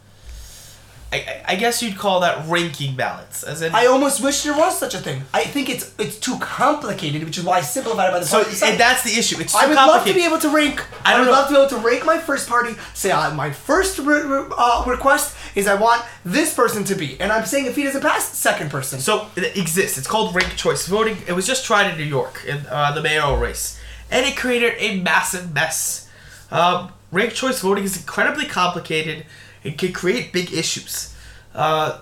[1.12, 3.74] I, I- guess you'd call that ranking balance, as in.
[3.74, 5.24] I almost wish there was such a thing.
[5.34, 8.40] I think it's it's too complicated, which is why I simplified it by the so
[8.66, 9.40] and that's the issue.
[9.40, 10.86] It's too I would love to be able to rank.
[11.06, 11.32] I I, would know.
[11.32, 12.76] love to be able to rank my first party.
[12.94, 17.20] Say uh, my first re- re- uh, request is I want this person to be,
[17.22, 19.00] and I'm saying if he doesn't pass, second person.
[19.00, 19.98] So it exists.
[19.98, 21.18] It's called ranked choice voting.
[21.28, 23.80] It was just tried in New York in uh, the mayoral race,
[24.12, 26.10] and it created a massive mess.
[26.52, 29.26] Um, ranked choice voting is incredibly complicated
[29.64, 31.14] and can create big issues.
[31.54, 32.00] Uh,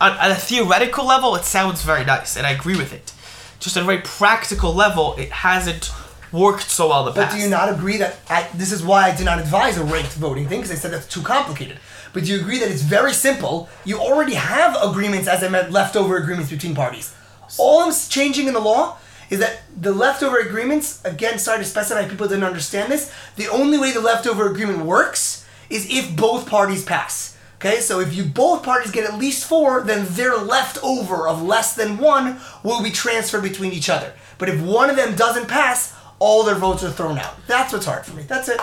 [0.00, 3.12] on, on a theoretical level, it sounds very nice, and I agree with it.
[3.58, 5.90] Just on a very practical level, it hasn't
[6.32, 7.36] worked so well in the But past.
[7.36, 10.12] do you not agree that I, this is why I did not advise a ranked
[10.12, 11.78] voting thing because I said that's too complicated.
[12.12, 13.68] But do you agree that it's very simple?
[13.84, 17.14] You already have agreements, as I meant, leftover agreements between parties.
[17.58, 18.96] All I'm changing in the law
[19.28, 23.12] is that the leftover agreements, again, sorry to specify, people didn't understand this.
[23.36, 25.39] The only way the leftover agreement works
[25.70, 27.36] is if both parties pass.
[27.56, 31.74] Okay, so if you both parties get at least four, then their leftover of less
[31.74, 34.14] than one will be transferred between each other.
[34.38, 37.46] But if one of them doesn't pass, all their votes are thrown out.
[37.46, 38.22] That's what's hard for me.
[38.22, 38.60] That's it.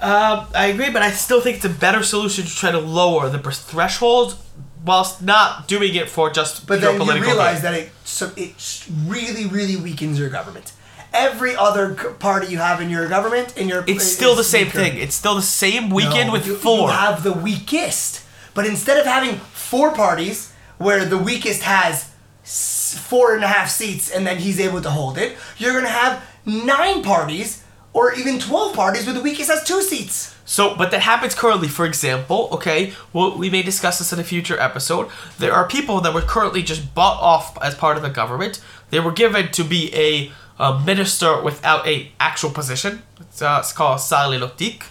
[0.00, 3.28] Um, I agree, but I still think it's a better solution to try to lower
[3.28, 4.38] the threshold
[4.84, 7.72] whilst not doing it for just But pure then you realize gain.
[7.72, 10.72] that it so it really, really weakens your government.
[11.12, 14.78] Every other party you have in your government, in your It's still the same weaker.
[14.78, 14.98] thing.
[14.98, 16.88] It's still the same weekend No, with you, four.
[16.88, 18.22] You have the weakest.
[18.54, 22.10] But instead of having four parties where the weakest has
[22.44, 26.22] four and a half seats and then he's able to hold it, you're gonna have
[26.46, 30.34] nine parties or even twelve parties where the weakest has two seats.
[30.44, 31.68] So, but that happens currently.
[31.68, 35.08] For example, okay, well, we may discuss this in a future episode.
[35.38, 38.60] There are people that were currently just bought off as part of the government.
[38.90, 43.02] They were given to be a, uh minister without a actual position.
[43.20, 44.82] It's, uh, it's called Sali Lotik,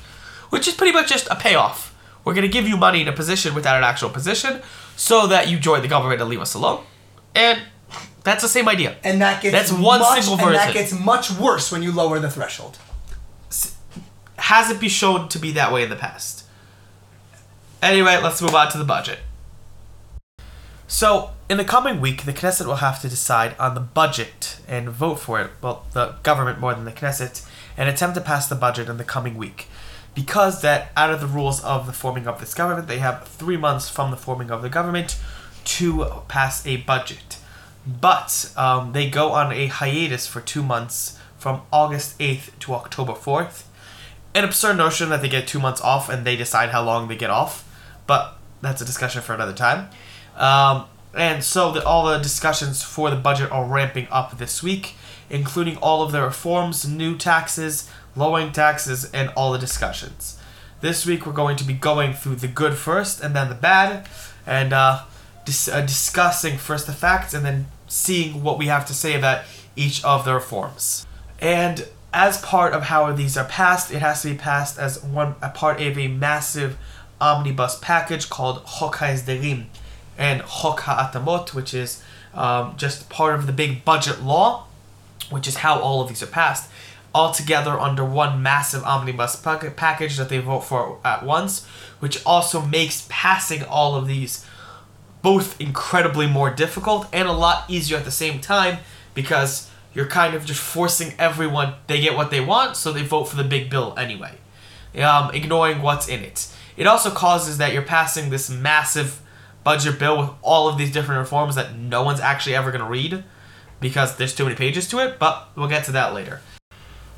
[0.50, 1.96] which is pretty much just a payoff.
[2.24, 4.62] We're gonna give you money in a position without an actual position,
[4.96, 6.84] so that you join the government and leave us alone.
[7.36, 7.62] And
[8.24, 8.98] that's the same idea.
[9.04, 12.20] And that gets That's one much, single and that gets much worse when you lower
[12.20, 12.78] the threshold.
[14.38, 16.44] Has it been shown to be that way in the past.
[17.82, 19.20] Anyway, let's move on to the budget.
[20.88, 24.90] So, in the coming week, the Knesset will have to decide on the budget and
[24.90, 25.52] vote for it.
[25.62, 27.46] Well, the government more than the Knesset,
[27.78, 29.68] and attempt to pass the budget in the coming week.
[30.14, 33.58] Because that, out of the rules of the forming of this government, they have three
[33.58, 35.20] months from the forming of the government
[35.64, 37.38] to pass a budget.
[37.86, 43.14] But um, they go on a hiatus for two months from August 8th to October
[43.14, 43.64] 4th
[44.38, 47.16] an absurd notion that they get two months off and they decide how long they
[47.16, 47.68] get off,
[48.06, 49.90] but that's a discussion for another time.
[50.36, 50.86] Um,
[51.18, 54.96] and so the, all the discussions for the budget are ramping up this week,
[55.30, 60.40] including all of the reforms, new taxes, lowering taxes, and all the discussions.
[60.80, 64.08] This week we're going to be going through the good first and then the bad,
[64.46, 65.06] and uh,
[65.44, 69.44] dis- uh, discussing first the facts and then seeing what we have to say about
[69.76, 71.08] each of the reforms.
[71.40, 75.36] And as part of how these are passed, it has to be passed as one
[75.42, 76.78] a part of a massive
[77.20, 79.66] omnibus package called Chok HaEsderim
[80.18, 82.04] and Chok HaAtamot, which is
[82.34, 84.66] um, just part of the big budget law,
[85.30, 86.70] which is how all of these are passed,
[87.14, 91.66] all together under one massive omnibus pack- package that they vote for at once,
[92.00, 94.46] which also makes passing all of these
[95.22, 98.78] both incredibly more difficult and a lot easier at the same time
[99.14, 103.26] because you're kind of just forcing everyone they get what they want so they vote
[103.26, 104.38] for the big bill anyway.
[104.96, 106.48] Um, ignoring what's in it.
[106.78, 109.22] It also causes that you're passing this massive
[109.68, 112.90] budget bill with all of these different reforms that no one's actually ever going to
[112.90, 113.24] read
[113.80, 116.42] because there's too many pages to it but we'll get to that later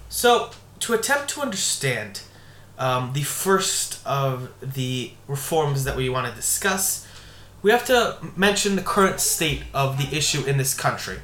[0.10, 2.22] so to attempt to understand
[2.78, 7.06] um, the first of the reforms that we want to discuss
[7.62, 11.20] we have to mention the current state of the issue in this country.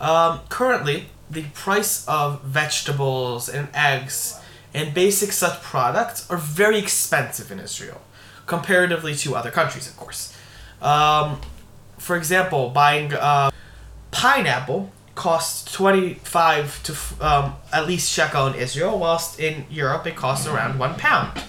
[0.00, 4.40] Um, currently, the price of vegetables and eggs
[4.72, 8.00] and basic such products are very expensive in Israel,
[8.46, 10.35] comparatively to other countries, of course.
[10.82, 11.40] Um,
[11.98, 13.50] for example, buying uh,
[14.10, 20.46] pineapple costs 25 to um, at least shekel in Israel, whilst in Europe it costs
[20.46, 21.42] around one pound.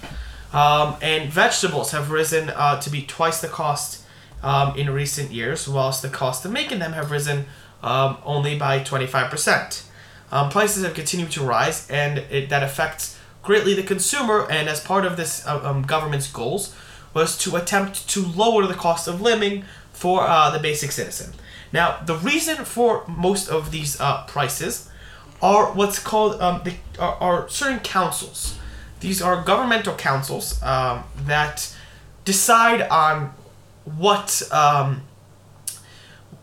[0.53, 4.03] Um, and vegetables have risen uh, to be twice the cost
[4.41, 7.45] um, in recent years, whilst the cost of making them have risen
[7.83, 9.83] um, only by 25%.
[10.31, 14.47] Um, prices have continued to rise, and it, that affects greatly the consumer.
[14.49, 16.75] And as part of this uh, um, government's goals,
[17.13, 21.33] was to attempt to lower the cost of living for uh, the basic citizen.
[21.73, 24.89] Now, the reason for most of these uh, prices
[25.41, 28.57] are what's called um, the, are, are certain councils.
[28.99, 31.75] These are governmental councils um, that
[32.25, 33.33] decide on
[33.83, 35.03] what um,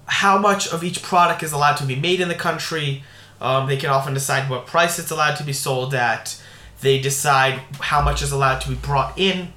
[0.07, 3.03] how much of each product is allowed to be made in the country.
[3.41, 6.41] Um, they can often decide what price it's allowed to be sold at.
[6.81, 9.53] They decide how much is allowed to be brought in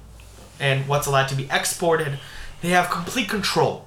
[0.60, 2.18] and what's allowed to be exported.
[2.60, 3.86] They have complete control.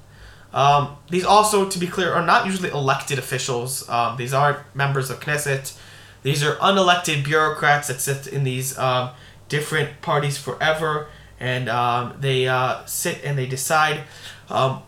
[0.53, 3.87] Um, these also, to be clear, are not usually elected officials.
[3.89, 5.77] Um, these aren't members of Knesset.
[6.23, 9.11] These are unelected bureaucrats that sit in these um,
[9.49, 11.07] different parties forever,
[11.39, 14.01] and um, they uh, sit and they decide
[14.49, 14.83] um,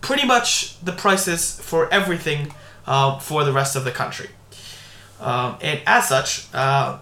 [0.00, 2.54] pretty much the prices for everything
[2.86, 4.28] um, for the rest of the country.
[5.20, 6.98] And as such, uh,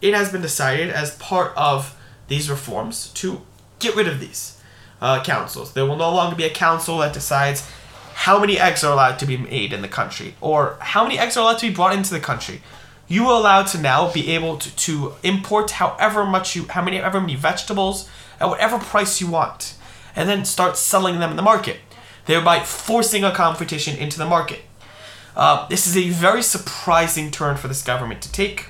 [0.00, 1.96] it has been decided as part of
[2.28, 3.42] these reforms to
[3.82, 4.58] get rid of these
[5.00, 5.72] uh, councils.
[5.72, 7.68] There will no longer be a council that decides
[8.14, 11.36] how many eggs are allowed to be made in the country or how many eggs
[11.36, 12.62] are allowed to be brought into the country.
[13.08, 16.98] You are allowed to now be able to, to import however much you, how many,
[16.98, 18.08] however many vegetables
[18.40, 19.74] at whatever price you want,
[20.14, 21.78] and then start selling them in the market,
[22.26, 24.62] thereby forcing a competition into the market.
[25.34, 28.66] Uh, this is a very surprising turn for this government to take.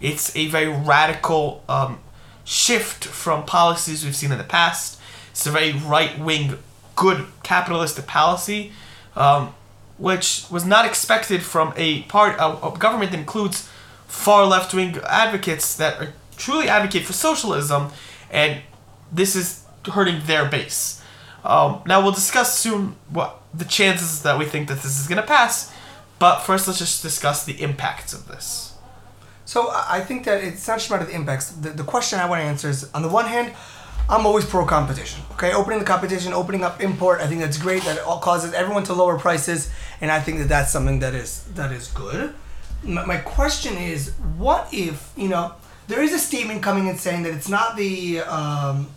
[0.00, 1.98] It's a very radical um,
[2.44, 5.00] shift from policies we've seen in the past.
[5.30, 6.58] It's a very right wing,
[6.96, 8.72] good capitalistic policy,
[9.16, 9.54] um,
[9.98, 13.68] which was not expected from a part a, a government that includes
[14.06, 17.90] far left wing advocates that are, truly advocate for socialism,
[18.30, 18.60] and
[19.12, 21.02] this is hurting their base.
[21.44, 25.20] Um, now we'll discuss soon what the chances that we think that this is going
[25.20, 25.72] to pass,
[26.18, 28.73] but first let's just discuss the impacts of this.
[29.44, 31.50] So I think that it's not just about the impacts.
[31.50, 33.52] The, the question I want to answer is on the one hand,
[34.08, 35.22] I'm always pro competition.
[35.32, 37.20] Okay, opening the competition, opening up import.
[37.20, 37.82] I think that's great.
[37.84, 41.14] That it all causes everyone to lower prices, and I think that that's something that
[41.14, 42.34] is that is good.
[42.82, 45.52] My, my question is, what if you know
[45.88, 48.88] there is a statement coming and saying that it's not the um,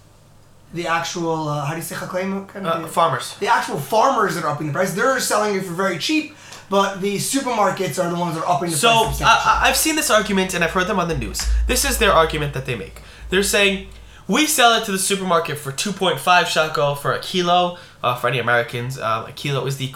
[0.74, 1.96] the actual uh, how do you say?
[1.96, 3.36] Kind Uh, farmers.
[3.40, 4.94] the actual farmers that are upping the price.
[4.94, 6.36] They're selling it for very cheap,
[6.70, 9.22] but the supermarkets are the ones that are upping the So price.
[9.22, 11.42] I, I- I've seen this argument and I've heard them on the news.
[11.68, 13.02] This is their argument that they make.
[13.30, 13.88] They're saying
[14.28, 17.78] we sell it to the supermarket for 2.5 shekel for a kilo.
[18.04, 19.92] Uh, for any Americans, um, a kilo is the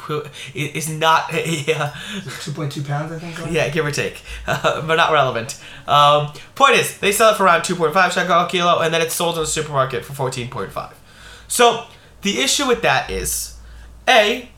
[0.56, 3.52] is not yeah, 2.2 pounds, I think.
[3.54, 5.62] yeah give or take, uh, but not relevant.
[5.88, 9.14] Um, point is, they sell it for around 2.5 shekel a kilo, and then it's
[9.14, 10.94] sold in the supermarket for 14.5.
[11.48, 11.86] So
[12.24, 13.58] the issue with that is,
[14.10, 14.50] a,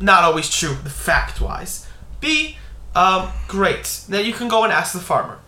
[0.00, 1.86] not always true, the fact wise.
[2.20, 2.56] B,
[2.94, 4.02] um, great.
[4.08, 5.38] Now you can go and ask the farmer,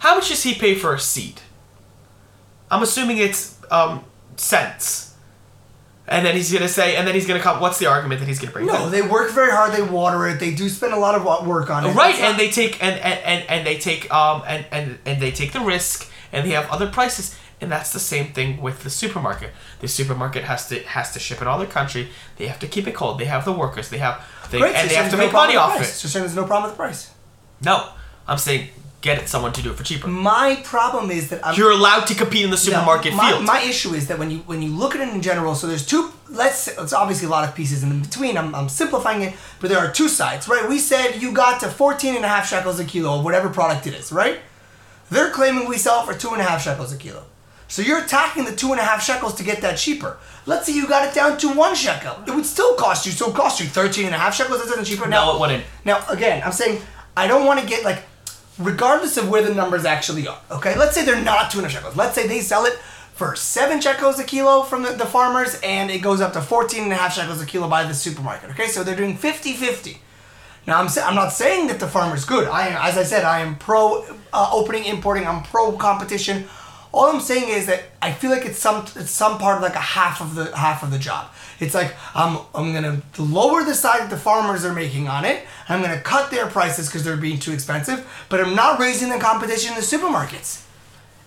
[0.00, 1.40] how much does he pay for a seed?
[2.70, 4.04] I'm assuming it's um,
[4.36, 5.10] cents.
[6.08, 7.60] And then he's gonna say, and then he's gonna come.
[7.60, 8.66] What's the argument that he's gonna bring?
[8.66, 9.72] No, they work very hard.
[9.72, 10.40] They water it.
[10.40, 11.94] They do spend a lot of work on it.
[11.94, 15.30] right, and they take and, and, and, and they take um and, and and they
[15.30, 18.90] take the risk, and they have other prices, and that's the same thing with the
[18.90, 19.50] supermarket.
[19.80, 22.08] The supermarket has to has to ship it all their country.
[22.36, 23.18] They have to keep it cold.
[23.18, 23.88] They have the workers.
[23.88, 25.86] They have they, Great, and so they have to no make money off the it.
[25.86, 27.12] So saying there's no problem with the price.
[27.64, 27.88] No,
[28.26, 28.68] I'm saying
[29.00, 30.08] get it someone to do it for cheaper.
[30.08, 33.44] My problem is that I'm, You're allowed to compete in the No, supermarket my, field.
[33.44, 35.86] My issue is that when you when you look at it in general, so there's
[35.86, 36.12] two.
[36.28, 38.38] Let's say, it's obviously a lot of pieces in between.
[38.38, 40.68] I'm, I'm simplifying it, but there are two sides, right?
[40.68, 43.86] We said you got to 14 and a half shekels a kilo of whatever product
[43.86, 44.40] it is, right?
[45.10, 47.24] They're claiming we sell for two and a half shekels a kilo.
[47.72, 50.18] So you're attacking the two and a half shekels to get that cheaper.
[50.44, 52.22] Let's say you got it down to one shekel.
[52.26, 54.58] It would still cost you, so it cost you 13 and a half shekels.
[54.58, 55.08] That's isn't cheaper.
[55.08, 55.64] Now, no, it wouldn't.
[55.86, 56.82] Now, again, I'm saying
[57.16, 58.02] I don't want to get like,
[58.58, 60.38] regardless of where the numbers actually are.
[60.50, 61.96] Okay, let's say they're not two and a half shekels.
[61.96, 65.90] Let's say they sell it for seven shekels a kilo from the, the farmers, and
[65.90, 68.50] it goes up to 14 and a half shekels a kilo by the supermarket.
[68.50, 69.96] Okay, so they're doing 50-50.
[70.66, 72.48] Now, I'm sa- I'm not saying that the farmer's good.
[72.48, 75.26] I am, as I said, I am pro uh, opening, importing.
[75.26, 76.44] I'm pro competition.
[76.92, 79.74] All I'm saying is that I feel like it's some it's some part of like
[79.74, 81.30] a half of the half of the job.
[81.58, 85.46] It's like I'm I'm gonna lower the side that the farmers are making on it.
[85.68, 89.18] I'm gonna cut their prices because they're being too expensive, but I'm not raising the
[89.18, 90.66] competition in the supermarkets.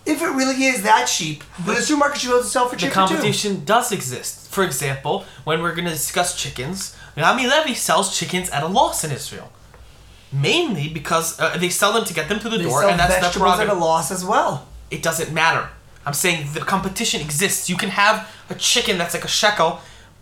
[0.06, 2.76] If it really is that cheap, then the supermarket should be able to sell for
[2.76, 4.48] the cheaper competition does exist.
[4.52, 9.02] For example, when we're going to discuss chickens, Rami Levy sells chickens at a loss
[9.02, 9.50] in Israel.
[10.32, 12.56] Mainly because uh, they sell them to get them to the.
[12.56, 14.68] They door, and that's their vegetables at a loss as well.
[14.90, 15.68] It doesn't matter.
[16.04, 17.68] I'm saying the competition exists.
[17.68, 19.80] You can have a chicken that's like a shekel,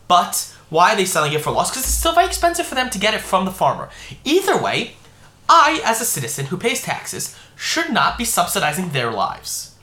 [0.09, 1.71] but why are they selling it for loss?
[1.71, 3.91] Because it's still very expensive for them to get it from the farmer.
[4.25, 4.97] Either way,
[5.49, 9.75] I, as a citizen who pays taxes, should not be subsidizing their lives.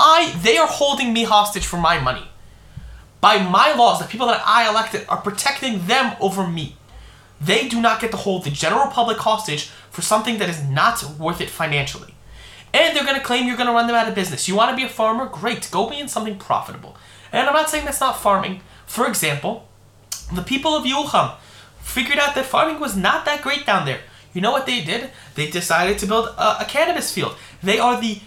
[0.00, 2.28] I, they are holding me hostage for my money.
[3.20, 6.76] By my laws, the people that I elected are protecting them over me.
[7.40, 11.04] They do not get to hold the general public hostage for something that is not
[11.18, 12.14] worth it financially.
[12.74, 14.48] And they're going to claim you're going to run them out of business.
[14.48, 15.26] You want to be a farmer?
[15.26, 16.96] Great, go be in something profitable.
[17.32, 18.60] And I'm not saying that's not farming.
[18.84, 19.68] For example,
[20.34, 21.36] the people of Yerucham
[21.80, 24.00] figured out that farming was not that great down there.
[24.32, 25.10] You know what they did?
[25.36, 27.36] They decided to build a, a cannabis field.
[27.62, 28.20] They are the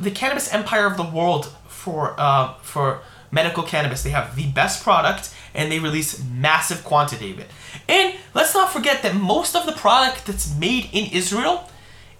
[0.00, 4.02] the cannabis empire of the world for uh, for medical cannabis.
[4.02, 7.50] They have the best product and they release massive quantity of it.
[7.88, 11.68] And let's not forget that most of the product that's made in Israel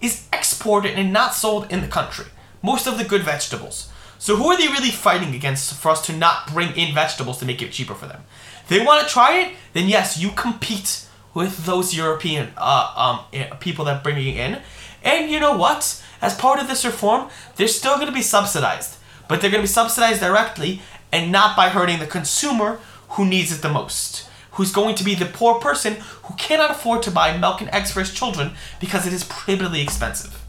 [0.03, 2.25] is exported and not sold in the country.
[2.61, 3.89] Most of the good vegetables.
[4.19, 7.45] So who are they really fighting against for us to not bring in vegetables to
[7.45, 8.23] make it cheaper for them?
[8.67, 13.49] They want to try it, then yes, you compete with those European uh, um, eh,
[13.59, 14.61] people that bring it in.
[15.03, 16.01] And you know what?
[16.21, 18.97] As part of this reform, they're still going to be subsidized,
[19.27, 20.81] but they're going to be subsidized directly
[21.11, 22.79] and not by hurting the consumer
[23.09, 24.29] who needs it the most.
[24.53, 27.91] Who's going to be the poor person who cannot afford to buy milk and eggs
[27.91, 30.39] for his children because it is prohibitively expensive.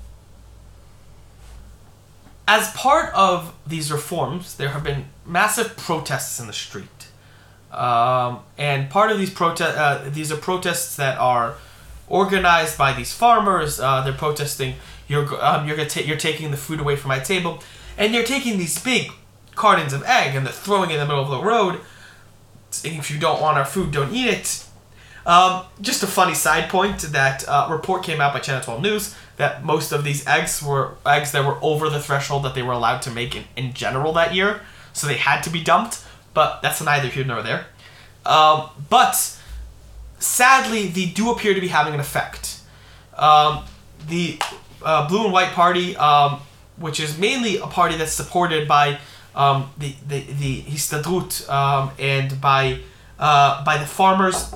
[2.47, 7.09] As part of these reforms, there have been massive protests in the street.
[7.73, 11.55] Um, and part of these protests, uh, these are protests that are
[12.07, 13.81] organized by these farmers.
[13.81, 14.75] Uh, they're protesting,
[15.09, 17.61] you're, um, you're, ta- you're taking the food away from my table.
[17.97, 19.11] And they're taking these big
[19.55, 21.81] cartons of egg and they're throwing it in the middle of the road.
[22.83, 24.65] If you don't want our food, don't eat it.
[25.27, 29.15] Um, just a funny side point that uh, report came out by Channel 12 News
[29.37, 32.73] that most of these eggs were eggs that were over the threshold that they were
[32.73, 34.61] allowed to make in, in general that year.
[34.93, 36.05] So they had to be dumped
[36.35, 37.67] but that's neither here nor there.
[38.27, 39.39] Um, but
[40.19, 42.61] sadly, they do appear to be having an effect.
[43.17, 43.65] Um,
[44.09, 44.39] the
[44.83, 46.41] uh, Blue and White Party, um,
[46.77, 48.99] which is mainly a party that's supported by
[49.35, 52.81] um, the the the Histadrut um, and by
[53.19, 54.55] uh, by the farmers,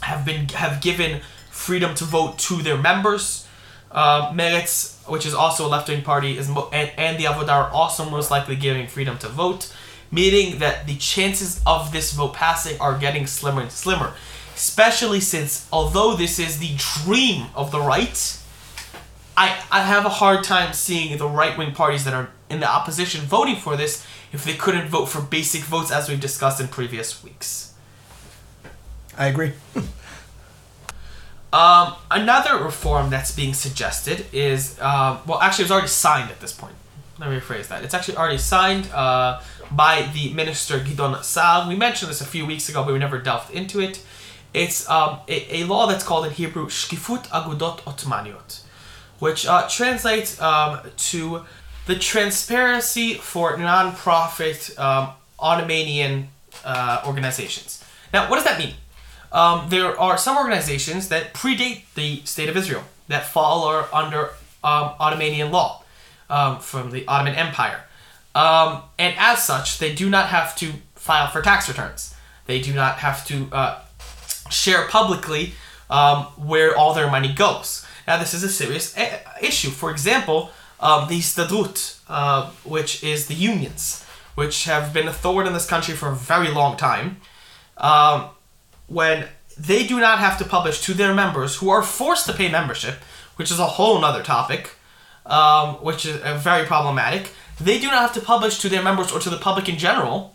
[0.00, 3.46] have been have given freedom to vote to their members.
[3.90, 7.48] Uh, Meretz, which is also a left wing party, is mo- and, and the Avodah
[7.48, 9.72] are also most likely giving freedom to vote
[10.10, 14.12] meaning that the chances of this vote passing are getting slimmer and slimmer.
[14.54, 18.38] Especially since, although this is the dream of the right,
[19.36, 22.68] I, I have a hard time seeing the right wing parties that are in the
[22.68, 26.68] opposition voting for this if they couldn't vote for basic votes as we've discussed in
[26.68, 27.74] previous weeks.
[29.18, 29.52] I agree.
[31.52, 36.40] um, another reform that's being suggested is, uh, well, actually, it was already signed at
[36.40, 36.74] this point.
[37.18, 37.82] Let me rephrase that.
[37.82, 38.88] It's actually already signed.
[38.92, 41.68] Uh, by the minister Gideon Sa'ar.
[41.68, 44.04] We mentioned this a few weeks ago, but we never delved into it.
[44.54, 48.62] It's um, a, a, law that's called in Hebrew Shkifut Agudot Otmaniot,
[49.18, 51.42] which uh, translates um, to
[51.86, 56.26] the transparency for non-profit um, Ottomanian
[56.64, 57.84] uh, organizations.
[58.12, 58.74] Now, what does that mean?
[59.32, 64.30] Um, there are some organizations that predate the state of Israel that fall under
[64.64, 65.82] um, Ottomanian law
[66.30, 67.80] um, from the Ottoman Empire.
[68.34, 72.14] Um, and as such, they do not have to file for tax returns.
[72.46, 73.80] They do not have to uh,
[74.50, 75.52] share publicly
[75.88, 77.85] um, where all their money goes.
[78.06, 79.70] Now, this is a serious a- issue.
[79.70, 80.50] For example,
[80.80, 84.04] um, the Histadrut, uh, which is the unions,
[84.34, 87.20] which have been a thorn in this country for a very long time,
[87.78, 88.26] um,
[88.86, 89.26] when
[89.58, 92.96] they do not have to publish to their members who are forced to pay membership,
[93.36, 94.70] which is a whole other topic,
[95.24, 99.10] um, which is uh, very problematic they do not have to publish to their members
[99.10, 100.34] or to the public in general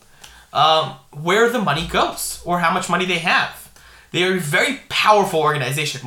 [0.54, 3.72] um, where the money goes or how much money they have.
[4.12, 6.02] They are a very powerful organization,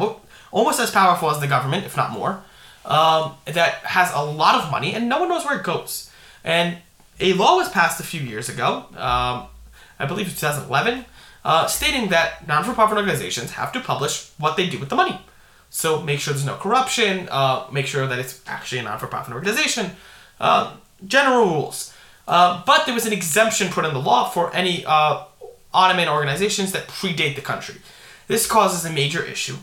[0.54, 2.42] almost as powerful as the government, if not more,
[2.86, 6.10] um, that has a lot of money and no one knows where it goes.
[6.44, 6.78] And
[7.20, 9.48] a law was passed a few years ago, um,
[9.98, 11.04] I believe 2011,
[11.44, 14.96] uh, stating that non for profit organizations have to publish what they do with the
[14.96, 15.20] money.
[15.70, 19.08] So make sure there's no corruption, uh, make sure that it's actually a non for
[19.08, 19.90] profit organization.
[20.40, 20.76] Uh,
[21.06, 21.92] general rules.
[22.26, 25.24] Uh, but there was an exemption put in the law for any uh,
[25.72, 27.76] Ottoman organizations that predate the country.
[28.28, 29.56] This causes a major issue.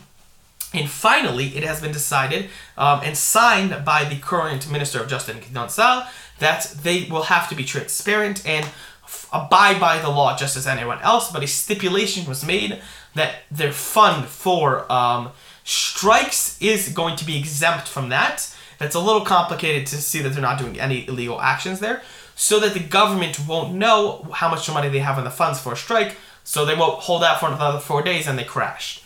[0.74, 2.48] And finally, it has been decided
[2.78, 5.36] um, and signed by the current Minister of Justice,
[5.74, 6.08] Sa'ar,
[6.38, 8.64] that they will have to be transparent and
[9.04, 11.30] f- abide by the law just as anyone else.
[11.30, 12.80] But a stipulation was made
[13.14, 15.30] that their fund for um,
[15.62, 20.30] strikes is going to be exempt from that it's a little complicated to see that
[20.30, 22.02] they're not doing any illegal actions there,
[22.34, 25.72] so that the government won't know how much money they have in the funds for
[25.72, 29.01] a strike, so they won't hold out for another four days and they crash.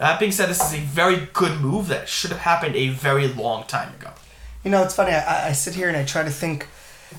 [0.00, 3.28] That being said, this is a very good move that should have happened a very
[3.28, 4.10] long time ago.
[4.64, 5.12] You know, it's funny.
[5.12, 6.66] I, I sit here and I try to think.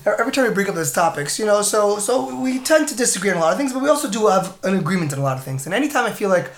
[0.04, 3.30] Every time we bring up those topics, you know, so so we tend to disagree
[3.30, 5.36] on a lot of things, but we also do have an agreement on a lot
[5.36, 5.64] of things.
[5.66, 6.50] And anytime I feel like,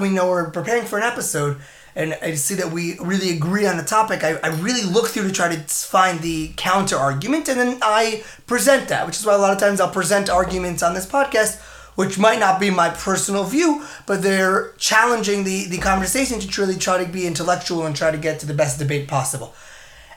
[0.00, 1.60] we know we're preparing for an episode,
[1.96, 5.26] and I see that we really agree on the topic, I, I really look through
[5.26, 9.34] to try to find the counter argument, and then I present that, which is why
[9.34, 11.60] a lot of times I'll present arguments on this podcast,
[11.94, 16.76] which might not be my personal view, but they're challenging the, the conversation to truly
[16.76, 19.54] try to be intellectual and try to get to the best debate possible.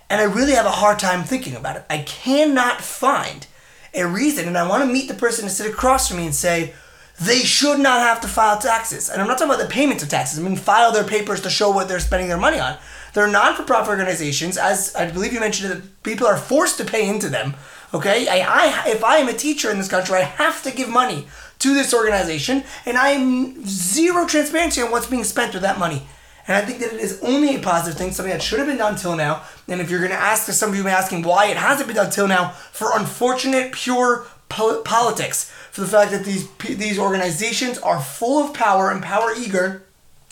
[0.10, 1.86] And I really have a hard time thinking about it.
[1.90, 3.48] I cannot find
[3.94, 6.36] a reason, and I want to meet the person to sit across from me and
[6.36, 6.74] say,
[7.20, 9.10] they should not have to file taxes.
[9.10, 10.38] And I'm not talking about the payment of taxes.
[10.38, 12.78] I mean, file their papers to show what they're spending their money on.
[13.14, 16.86] They're non for profit organizations, as I believe you mentioned, that people are forced to
[16.86, 17.56] pay into them.
[17.94, 18.28] Okay?
[18.28, 21.28] I, I, if I am a teacher in this country, I have to give money
[21.66, 26.04] to this organization, and I am zero transparency on what's being spent with that money.
[26.48, 28.78] And I think that it is only a positive thing, something that should have been
[28.78, 29.42] done till now.
[29.68, 31.96] And if you're going to ask, some of you be asking why it hasn't been
[31.96, 37.80] done till now, for unfortunate, pure po- politics, for the fact that these these organizations
[37.80, 39.84] are full of power and power eager,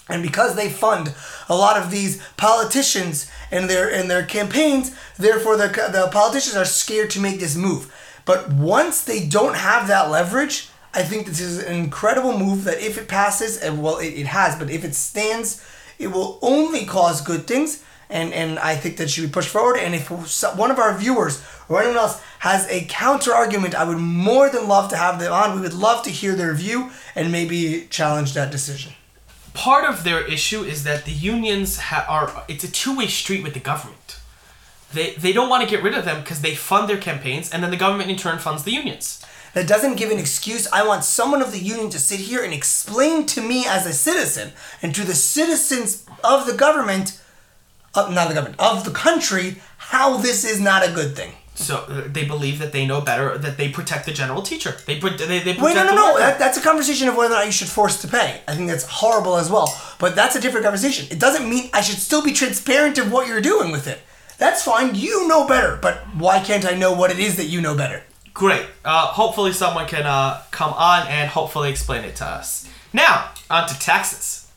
[0.07, 1.15] and because they fund
[1.49, 6.63] a lot of these politicians and their and their campaigns, therefore the the politicians are
[6.63, 7.91] scared to make this move.
[8.23, 12.79] But once they don't have that leverage, I think this is an incredible move that
[12.79, 15.63] if it passes, and well, it, it has, but if it stands
[15.99, 19.77] it will only cause good things, and, and I think that should be pushed forward.
[19.77, 20.09] And if
[20.55, 24.67] one of our viewers or anyone else has a counter argument, I would more than
[24.67, 25.55] love to have them on.
[25.55, 28.93] We would love to hear their view and maybe challenge that decision.
[29.53, 33.53] Part of their issue is that the unions ha- are it's a two-way street with
[33.53, 34.19] the government.
[34.91, 37.63] They they don't want to get rid of them because they fund their campaigns, and
[37.63, 39.23] then the government in turn funds the unions
[39.53, 40.67] that doesn't give an excuse.
[40.71, 43.93] I want someone of the union to sit here and explain to me as a
[43.93, 44.51] citizen
[44.81, 47.21] and to the citizens of the government,
[47.93, 51.33] uh, not the government, of the country, how this is not a good thing.
[51.55, 54.75] So uh, they believe that they know better, that they protect the general teacher.
[54.87, 56.17] They, they, they protect Wait, no, no, no.
[56.17, 58.41] That, that's a conversation of whether or not you should force to pay.
[58.47, 59.71] I think that's horrible as well.
[59.99, 61.07] But that's a different conversation.
[61.11, 63.99] It doesn't mean I should still be transparent of what you're doing with it.
[64.39, 64.95] That's fine.
[64.95, 65.77] You know better.
[65.79, 68.03] But why can't I know what it is that you know better?
[68.33, 68.65] Great.
[68.83, 72.67] Uh, hopefully, someone can uh, come on and hopefully explain it to us.
[72.91, 74.51] Now, on to taxes.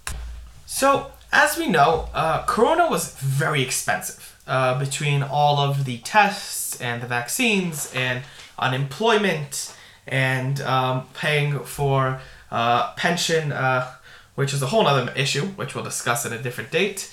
[0.64, 4.36] So, as we know, uh, Corona was very expensive.
[4.46, 8.22] Uh, between all of the tests and the vaccines and
[8.60, 9.74] unemployment
[10.06, 12.20] and um, paying for
[12.52, 13.92] uh, pension, uh,
[14.36, 17.10] which is a whole other issue, which we'll discuss at a different date.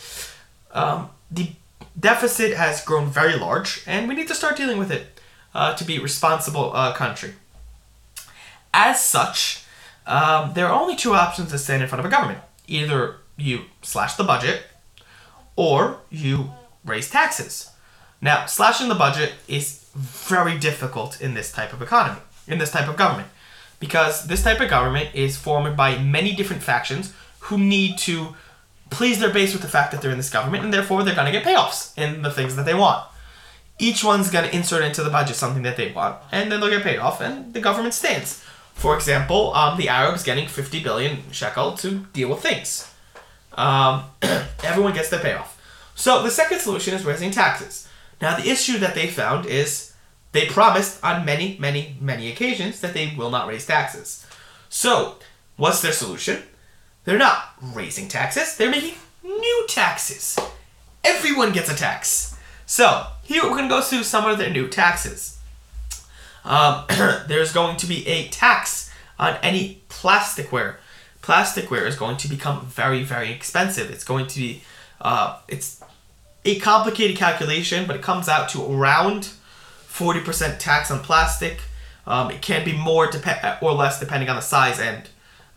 [0.74, 1.54] Um, the
[2.00, 5.20] deficit has grown very large, and we need to start dealing with it
[5.54, 7.34] uh, to be responsible uh, country.
[8.74, 9.64] As such,
[10.08, 12.40] um, there are only two options that stand in front of a government.
[12.68, 14.64] Either you slash the budget,
[15.56, 16.52] or you
[16.84, 17.70] raise taxes.
[18.22, 22.88] Now, slashing the budget is very difficult in this type of economy, in this type
[22.88, 23.28] of government,
[23.80, 28.36] because this type of government is formed by many different factions who need to
[28.90, 31.32] please their base with the fact that they're in this government, and therefore they're going
[31.32, 33.04] to get payoffs in the things that they want
[33.80, 36.70] each one's going to insert into the budget something that they want, and then they'll
[36.70, 38.44] get paid off, and the government stands.
[38.74, 42.92] For example, um, the Arabs getting 50 billion shekel to deal with things.
[43.54, 44.06] Um,
[44.64, 45.60] everyone gets their payoff.
[45.96, 47.88] So the second solution is raising taxes.
[48.22, 49.94] Now, the issue that they found is
[50.32, 54.26] they promised on many, many, many occasions that they will not raise taxes.
[54.70, 55.18] So,
[55.58, 56.42] what's their solution?
[57.06, 60.40] They're not raising taxes, they're making new taxes.
[61.04, 62.38] Everyone gets a tax.
[62.66, 65.40] So, here we're going to go through some of their new taxes.
[66.46, 66.86] Um,
[67.28, 70.76] there's going to be a tax on any plasticware.
[71.22, 73.90] Plasticware is going to become very, very expensive.
[73.90, 74.64] It's going to be,
[75.00, 75.82] uh, it's
[76.44, 79.30] a complicated calculation, but it comes out to around
[79.88, 81.62] 40% tax on plastic.
[82.06, 85.10] Um, it can be more dep- or less depending on the size and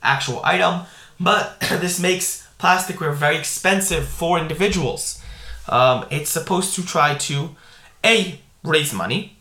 [0.02, 0.82] actual item,
[1.18, 5.20] but this makes plasticware very expensive for individuals.
[5.68, 7.56] Um, it's supposed to try to
[8.04, 9.36] a raise money,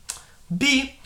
[0.55, 0.99] b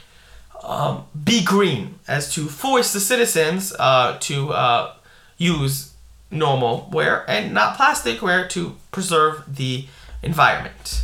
[0.64, 4.94] um, be green, as to force the citizens uh, to uh,
[5.38, 5.94] use
[6.32, 9.88] normal ware and not plastic ware to preserve the
[10.22, 11.04] environment.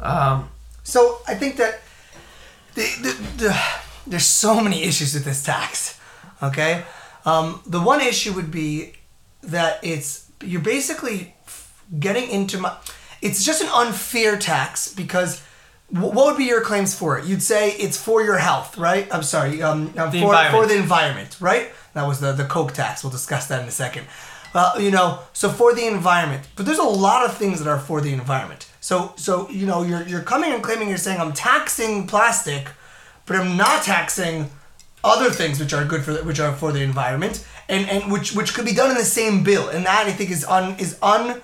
[0.00, 0.50] Um,
[0.82, 1.80] so I think that
[2.74, 3.62] the, the, the,
[4.06, 5.98] there's so many issues with this tax.
[6.42, 6.84] Okay,
[7.24, 8.94] um, the one issue would be
[9.42, 11.34] that it's you're basically
[11.98, 12.76] getting into my
[13.22, 15.42] it's just an unfair tax because
[15.90, 17.24] what would be your claims for it?
[17.24, 19.08] You'd say it's for your health, right?
[19.10, 21.70] I'm sorry, um, um for, for the environment, right?
[21.94, 23.02] That was the, the Coke tax.
[23.02, 24.06] We'll discuss that in a second.
[24.54, 27.78] Uh, you know, so for the environment, but there's a lot of things that are
[27.78, 28.70] for the environment.
[28.80, 32.68] So, so you know, you're you're coming and claiming you're saying I'm taxing plastic,
[33.26, 34.50] but I'm not taxing
[35.04, 38.34] other things which are good for the, which are for the environment, and and which
[38.34, 40.98] which could be done in the same bill, and that I think is un is
[41.02, 41.40] un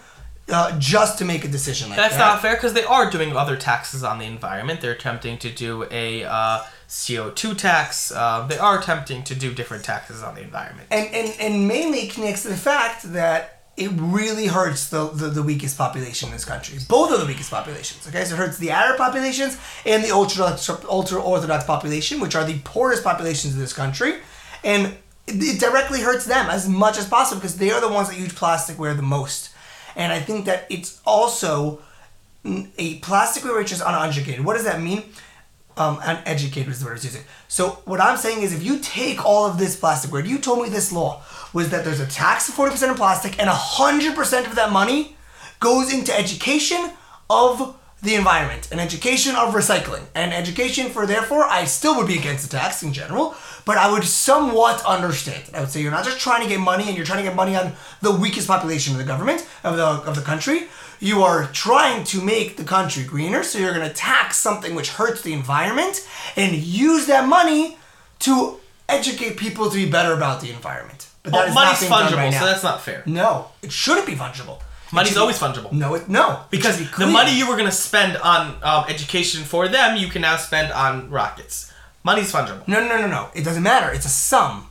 [0.49, 2.03] uh, just to make a decision like that.
[2.03, 2.33] That's that.
[2.35, 4.81] not fair because they are doing other taxes on the environment.
[4.81, 8.13] They're attempting to do a uh, CO2 tax.
[8.13, 10.89] Uh, they are attempting to do different taxes on the environment.
[10.91, 15.43] and, and, and mainly connects to the fact that it really hurts the, the, the
[15.43, 16.79] weakest population in this country.
[16.89, 18.07] Both of the weakest populations.
[18.07, 20.57] Okay, so it hurts the Arab populations and the ultra
[20.89, 24.19] ultra orthodox population, which are the poorest populations in this country,
[24.63, 24.95] and
[25.27, 28.19] it, it directly hurts them as much as possible because they are the ones that
[28.19, 29.51] use plasticware the most.
[29.97, 31.81] And I think that it's also
[32.45, 34.45] a plasticware which is uneducated.
[34.45, 35.05] What does that mean?
[35.77, 37.23] um, uneducated is the word I was using.
[37.49, 40.63] So what I'm saying is, if you take all of this plastic plasticware, you told
[40.63, 41.23] me this law
[41.53, 45.17] was that there's a tax of 40% of plastic, and 100% of that money
[45.61, 46.91] goes into education
[47.29, 52.19] of the environment, and education of recycling, and education for therefore I still would be
[52.19, 53.35] against the tax in general,
[53.65, 55.55] but I would somewhat understand it.
[55.55, 57.35] I would say you're not just trying to get money, and you're trying to get
[57.35, 60.69] money on the weakest population of the government of the of the country.
[61.01, 64.91] You are trying to make the country greener, so you're going to tax something which
[64.91, 67.79] hurts the environment and use that money
[68.21, 71.09] to educate people to be better about the environment.
[71.23, 73.03] But that oh, is money's not being done fungible, right so that's not fair.
[73.07, 74.61] no, it shouldn't be fungible.
[74.95, 75.73] Money's always fungible.
[75.73, 79.45] No, it no Because be the money you were going to spend on um, education
[79.45, 81.73] for them, you can now spend on rockets.
[82.03, 82.67] Money's fungible.
[82.69, 83.29] No, no, no, no.
[83.35, 83.93] It doesn't matter.
[83.93, 84.69] It's a sum.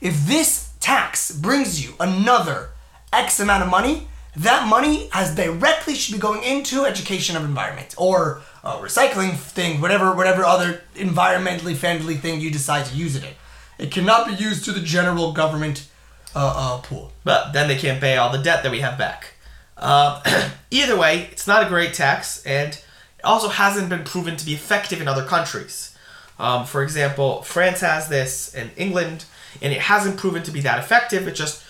[0.00, 2.70] If this tax brings you another
[3.12, 7.94] X amount of money, that money has directly should be going into education of environment
[7.98, 13.24] or a recycling thing, whatever, whatever other environmentally friendly thing you decide to use it
[13.24, 13.34] in.
[13.78, 15.88] It cannot be used to the general government
[16.34, 17.12] uh, uh, pool.
[17.24, 19.34] But then they can't pay all the debt that we have back.
[19.78, 20.20] Um,
[20.70, 24.52] either way, it's not a great tax, and it also hasn't been proven to be
[24.52, 25.96] effective in other countries.
[26.38, 29.24] Um, for example, France has this, and England,
[29.60, 31.26] and it hasn't proven to be that effective.
[31.26, 31.64] It just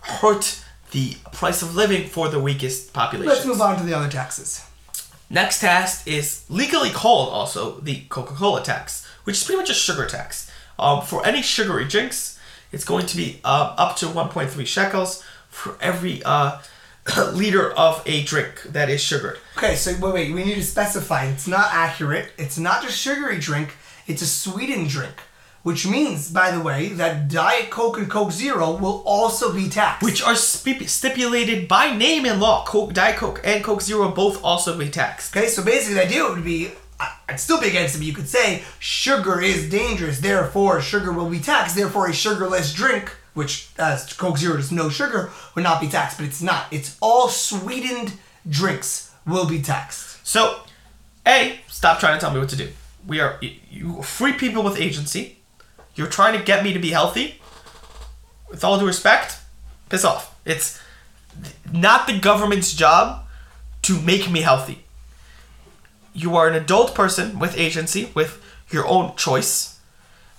[0.00, 3.28] hurt the price of living for the weakest population.
[3.28, 4.64] Let's move on to the other taxes.
[5.30, 10.06] Next tax is legally called also the Coca-Cola tax, which is pretty much a sugar
[10.06, 10.50] tax.
[10.78, 12.38] Um, for any sugary drinks,
[12.72, 16.58] it's going to be uh, up to 1.3 shekels for every uh,
[17.32, 19.38] liter of a drink that is sugared.
[19.56, 21.24] Okay, so wait, wait, we need to specify.
[21.24, 22.32] It's not accurate.
[22.38, 23.76] It's not just sugary drink.
[24.06, 25.14] It's a sweetened drink,
[25.62, 30.02] which means, by the way, that Diet Coke and Coke Zero will also be taxed.
[30.02, 32.64] Which are sp- stipulated by name in law.
[32.64, 35.36] Coke, Diet Coke, and Coke Zero both also be taxed.
[35.36, 36.70] Okay, so basically the idea would be,
[37.28, 41.28] I'd still be against it, but you could say sugar is dangerous, therefore sugar will
[41.28, 45.80] be taxed, therefore a sugarless drink, which as Coke Zero is no sugar, would not
[45.80, 46.66] be taxed, but it's not.
[46.72, 48.14] It's all sweetened
[48.48, 50.26] drinks will be taxed.
[50.26, 50.62] So,
[51.24, 52.70] A, stop trying to tell me what to do.
[53.06, 53.38] We are
[53.70, 55.38] you free people with agency.
[55.94, 57.40] You're trying to get me to be healthy.
[58.50, 59.38] With all due respect,
[59.88, 60.36] piss off.
[60.44, 60.80] It's
[61.72, 63.24] not the government's job
[63.82, 64.84] to make me healthy.
[66.12, 69.78] You are an adult person with agency, with your own choice,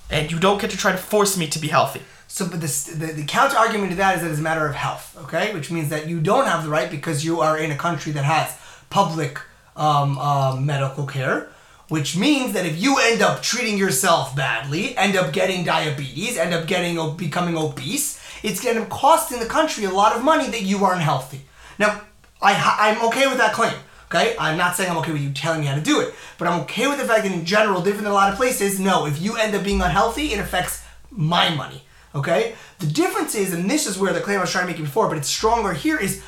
[0.10, 2.02] and you don't get to try to force me to be healthy.
[2.32, 5.18] So, but the, the counter argument to that is that it's a matter of health,
[5.24, 5.52] okay?
[5.52, 8.24] Which means that you don't have the right because you are in a country that
[8.24, 8.56] has
[8.92, 9.42] public
[9.76, 11.50] um, uh, medical care,
[11.88, 16.54] which means that if you end up treating yourself badly, end up getting diabetes, end
[16.54, 20.48] up getting becoming obese, it's going to cost in the country a lot of money
[20.50, 21.42] that you aren't healthy.
[21.80, 22.02] Now,
[22.44, 23.74] I, I'm okay with that claim.
[24.06, 26.48] Okay, I'm not saying I'm okay with you telling me how to do it, but
[26.48, 29.08] I'm okay with the fact that in general, different than a lot of places, no,
[29.08, 31.84] if you end up being unhealthy, it affects my money.
[32.16, 32.56] Okay?
[32.80, 35.08] The difference is, and this is where the claim I was trying to make before,
[35.08, 36.24] but it's stronger here, is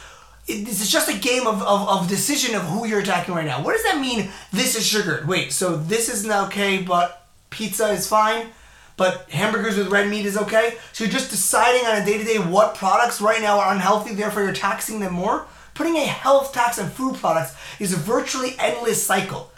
[0.47, 3.45] it, this is just a game of, of, of decision of who you're attacking right
[3.45, 3.63] now.
[3.63, 5.27] What does that mean, this is sugared?
[5.27, 8.47] Wait, so this isn't okay, but pizza is fine?
[8.97, 10.77] But hamburgers with red meat is okay?
[10.93, 14.13] So you're just deciding on a day to day what products right now are unhealthy,
[14.13, 15.45] therefore you're taxing them more?
[15.73, 19.51] Putting a health tax on food products is a virtually endless cycle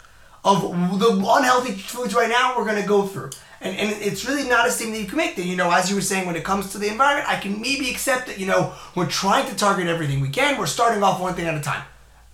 [0.44, 0.62] of
[0.98, 3.30] the unhealthy foods right now we're going to go through.
[3.64, 5.88] And, and it's really not a statement that you can make that, you know, as
[5.88, 8.46] you were saying, when it comes to the environment, I can maybe accept that, you
[8.46, 10.58] know, we're trying to target everything we can.
[10.58, 11.84] We're starting off one thing at a time.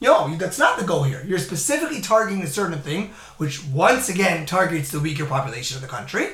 [0.01, 1.22] No, that's not the goal here.
[1.24, 5.89] You're specifically targeting a certain thing, which once again targets the weaker population of the
[5.89, 6.31] country,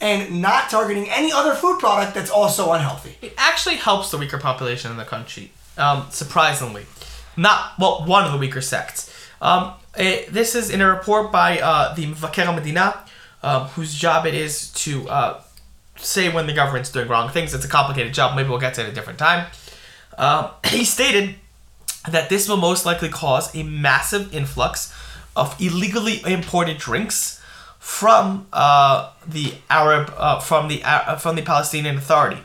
[0.00, 3.16] and not targeting any other food product that's also unhealthy.
[3.20, 6.86] It actually helps the weaker population in the country, um, surprisingly.
[7.36, 9.12] Not, well, one of the weaker sects.
[9.40, 13.04] Um, eh, this is in a report by uh, the Mvaker Medina,
[13.48, 15.40] um, whose job it is to uh,
[15.96, 17.54] say when the government's doing wrong things.
[17.54, 18.36] It's a complicated job.
[18.36, 19.46] Maybe we'll get to it at a different time.
[20.18, 21.36] Um, he stated
[22.10, 24.94] that this will most likely cause a massive influx
[25.34, 27.42] of illegally imported drinks
[27.78, 32.42] from uh, the Arab, uh, from the uh, from the Palestinian Authority,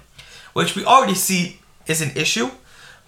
[0.53, 2.49] which we already see is an issue,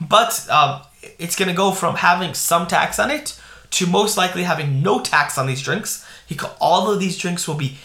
[0.01, 0.81] but um,
[1.17, 3.39] it's going to go from having some tax on it
[3.71, 6.04] to most likely having no tax on these drinks.
[6.27, 7.77] Because all of these drinks will be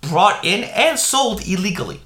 [0.00, 2.00] brought in and sold illegally,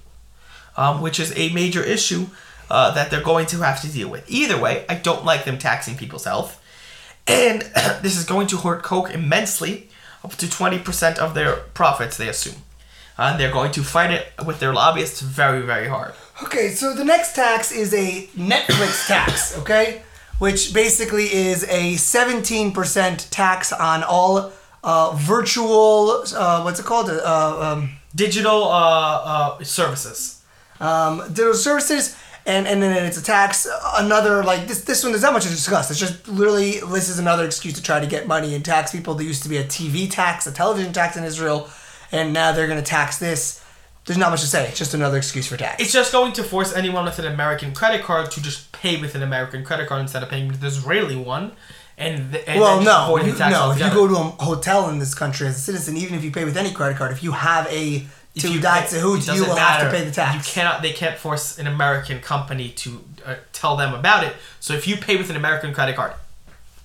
[0.77, 2.27] um, which is a major issue
[2.71, 4.29] uh, that they're going to have to deal with.
[4.31, 6.61] Either way, I don't like them taxing people's health.
[7.27, 7.63] And
[8.03, 9.89] this is going to hurt Coke immensely,
[10.25, 12.63] up to 20% of their profits, they assume.
[13.17, 16.15] And they're going to fight it with their lobbyists very, very hard.
[16.43, 20.03] Okay, so the next tax is a Netflix tax, okay?
[20.39, 24.53] Which basically is a 17% tax on all
[24.85, 27.11] uh, virtual, uh, what's it called?
[27.11, 29.23] Uh, um, Digital uh,
[29.59, 30.43] uh, services.
[30.79, 32.17] um, digital services,
[32.47, 33.67] and and then it's a tax.
[33.97, 35.91] Another like this this one there's not much to discuss.
[35.91, 39.15] It's just literally this is another excuse to try to get money and tax people.
[39.15, 41.69] There used to be a TV tax, a television tax in Israel,
[42.13, 43.61] and now they're gonna tax this.
[44.05, 44.69] There's not much to say.
[44.69, 45.83] It's just another excuse for tax.
[45.83, 49.15] It's just going to force anyone with an American credit card to just pay with
[49.17, 51.53] an American credit card instead of paying with the Israeli one.
[51.97, 53.71] And, and well, no, you, no.
[53.71, 56.33] If you go to a hotel in this country as a citizen, even if you
[56.33, 59.01] pay with any credit card, if you have a If to you die to it
[59.01, 59.91] you will have to matter.
[59.91, 60.35] pay the tax.
[60.49, 60.83] You cannot.
[60.83, 64.35] They can't force an American company to uh, tell them about it.
[64.59, 66.15] So if you pay with an American credit card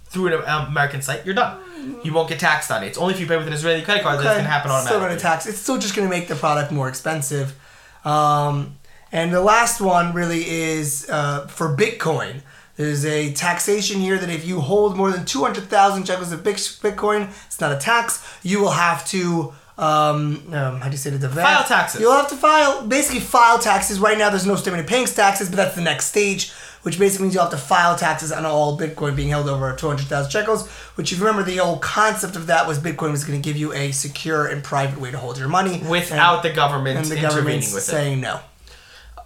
[0.06, 1.58] through an um, American site, you're done.
[2.04, 2.88] You won't get taxed on it.
[2.88, 4.78] It's only if you pay with an Israeli credit card that's going to happen Still
[4.78, 5.08] automatically.
[5.08, 5.46] going to tax.
[5.48, 7.58] It's still just going to make the product more expensive.
[8.06, 8.78] Um,
[9.12, 12.42] and the last one really is uh, for Bitcoin.
[12.80, 17.28] There's a taxation here that if you hold more than 200,000 shekels of Bit- Bitcoin,
[17.46, 18.26] it's not a tax.
[18.42, 21.20] You will have to, um, um, how do you say it?
[21.20, 22.00] The File taxes.
[22.00, 24.00] You'll have to file, basically file taxes.
[24.00, 26.54] Right now, there's no statement of paying taxes, but that's the next stage,
[26.84, 30.32] which basically means you'll have to file taxes on all Bitcoin being held over 200,000
[30.32, 30.70] shekels.
[30.96, 33.58] Which, if you remember, the old concept of that was Bitcoin was going to give
[33.58, 37.18] you a secure and private way to hold your money Without the government and the
[37.18, 37.82] intervening with it.
[37.82, 38.40] saying no.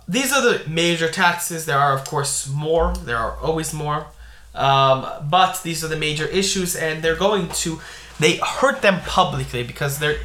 [0.08, 1.66] These are the major taxes.
[1.66, 2.93] There are, of course, more.
[2.95, 4.08] There are always more.
[4.54, 7.80] Um, but these are the major issues, and they're going to
[8.20, 10.18] they hurt them publicly because they're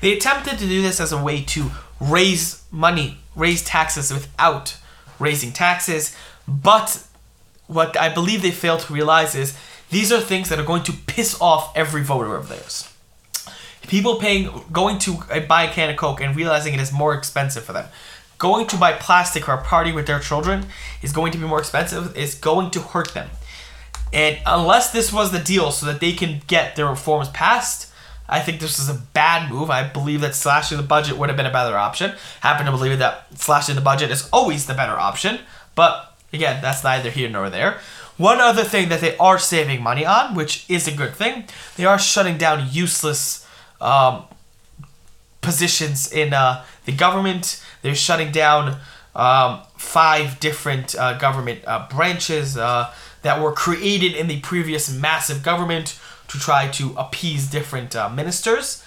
[0.00, 1.70] they attempted to do this as a way to
[2.00, 4.76] raise money, raise taxes without
[5.18, 6.16] raising taxes.
[6.46, 7.04] But
[7.66, 9.56] what I believe they failed to realize is
[9.90, 12.88] these are things that are going to piss off every voter of theirs
[13.88, 15.18] people paying going to
[15.48, 17.86] buy a can of coke and realizing it is more expensive for them
[18.48, 20.66] going to buy plastic or a party with their children
[21.02, 23.28] is going to be more expensive is going to hurt them
[24.12, 27.92] and unless this was the deal so that they can get their reforms passed
[28.28, 29.68] I think this is a bad move.
[29.70, 32.14] I believe that slashing the budget would have been a better option.
[32.40, 35.40] Happen to believe that slashing the budget is always the better option.
[35.74, 37.78] But again, that's neither here nor there.
[38.16, 41.44] One other thing that they are saving money on, which is a good thing,
[41.76, 43.46] they are shutting down useless
[43.80, 44.24] um,
[45.40, 47.61] positions in uh, the government.
[47.82, 48.78] They're shutting down
[49.14, 55.42] um, five different uh, government uh, branches uh, that were created in the previous massive
[55.42, 58.84] government to try to appease different uh, ministers.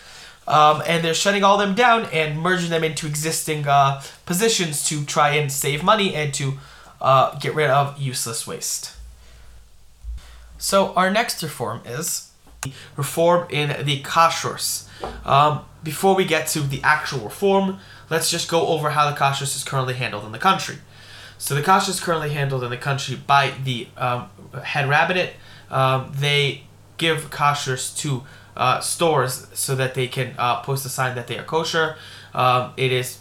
[0.48, 5.04] Um, and they're shutting all them down and merging them into existing uh, positions to
[5.04, 6.60] try and save money and to
[7.02, 8.96] uh, get rid of useless waste.
[10.58, 12.32] So our next reform is
[12.96, 14.88] reform in the kashrus.
[15.26, 17.80] Um, before we get to the actual reform,
[18.10, 20.78] let's just go over how the kashrus is currently handled in the country.
[21.38, 24.30] So the kashrus is currently handled in the country by the um,
[24.64, 25.34] head rabbinate.
[25.70, 26.64] Um, they
[26.98, 28.24] give kashrus to
[28.56, 31.98] uh, stores so that they can uh, post a sign that they are kosher.
[32.34, 33.20] Um, it is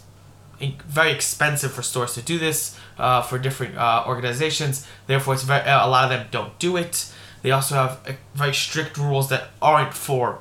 [0.87, 4.87] very expensive for stores to do this uh, for different uh, organizations.
[5.07, 7.11] Therefore, it's very uh, a lot of them don't do it.
[7.41, 10.39] They also have uh, very strict rules that aren't for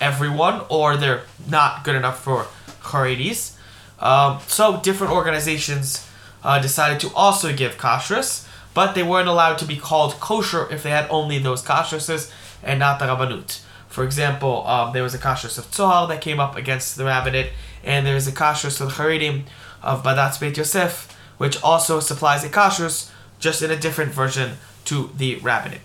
[0.00, 2.46] everyone, or they're not good enough for
[2.82, 3.56] Haredis.
[4.00, 6.08] Um, so different organizations
[6.42, 10.82] uh, decided to also give kashrus, but they weren't allowed to be called kosher if
[10.82, 12.32] they had only those kashruses
[12.62, 13.60] and not the rabbanut.
[13.88, 17.50] For example, um, there was a kashrus of Tzohar that came up against the rabbinate,
[17.82, 19.44] and there's a kashrus of Haredim
[19.82, 25.10] of Badatz Beit Yosef, which also supplies a kashrus, just in a different version to
[25.16, 25.80] the rabbinate.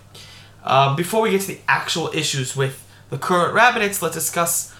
[0.64, 4.72] Um, before we get to the actual issues with the current rabbinates, let's discuss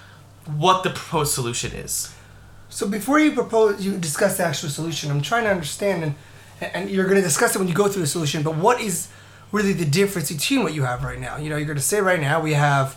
[0.46, 2.14] what the proposed solution is.
[2.74, 5.08] So before you propose, you discuss the actual solution.
[5.08, 6.14] I'm trying to understand, and
[6.60, 8.42] and you're going to discuss it when you go through the solution.
[8.42, 9.06] But what is
[9.52, 11.36] really the difference between what you have right now?
[11.36, 12.96] You know, you're going to say right now we have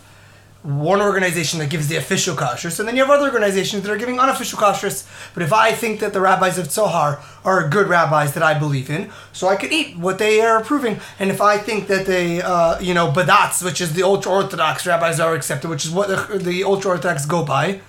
[0.64, 3.96] one organization that gives the official kashrus, and then you have other organizations that are
[3.96, 5.06] giving unofficial kashrus.
[5.32, 8.90] But if I think that the rabbis of Tzohar are good rabbis that I believe
[8.90, 10.98] in, so I can eat what they are approving.
[11.20, 14.88] And if I think that they, uh, you know, Badatz, which is the ultra orthodox
[14.88, 17.80] rabbis are accepted, which is what the, the ultra orthodox go by,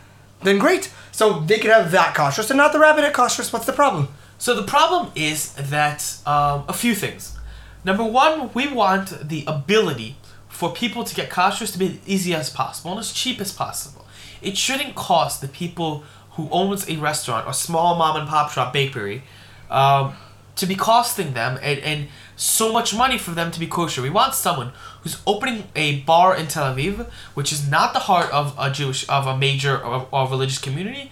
[0.44, 0.92] then great.
[1.12, 3.52] So they could have that kashrus and not the rabbinate kashrus.
[3.52, 4.10] What's the problem?
[4.38, 7.38] So the problem is that um, a few things.
[7.84, 10.16] Number one, we want the ability
[10.48, 13.52] for people to get kashrus to be as easy as possible and as cheap as
[13.52, 14.06] possible.
[14.42, 18.72] It shouldn't cost the people who owns a restaurant or small mom and pop shop
[18.72, 19.24] bakery
[19.70, 20.16] um,
[20.56, 22.08] to be costing them and, and
[22.40, 24.02] so much money for them to be kosher.
[24.02, 24.72] We want someone
[25.02, 29.08] who's opening a bar in Tel Aviv, which is not the heart of a Jewish
[29.10, 31.12] of a major or, or religious community,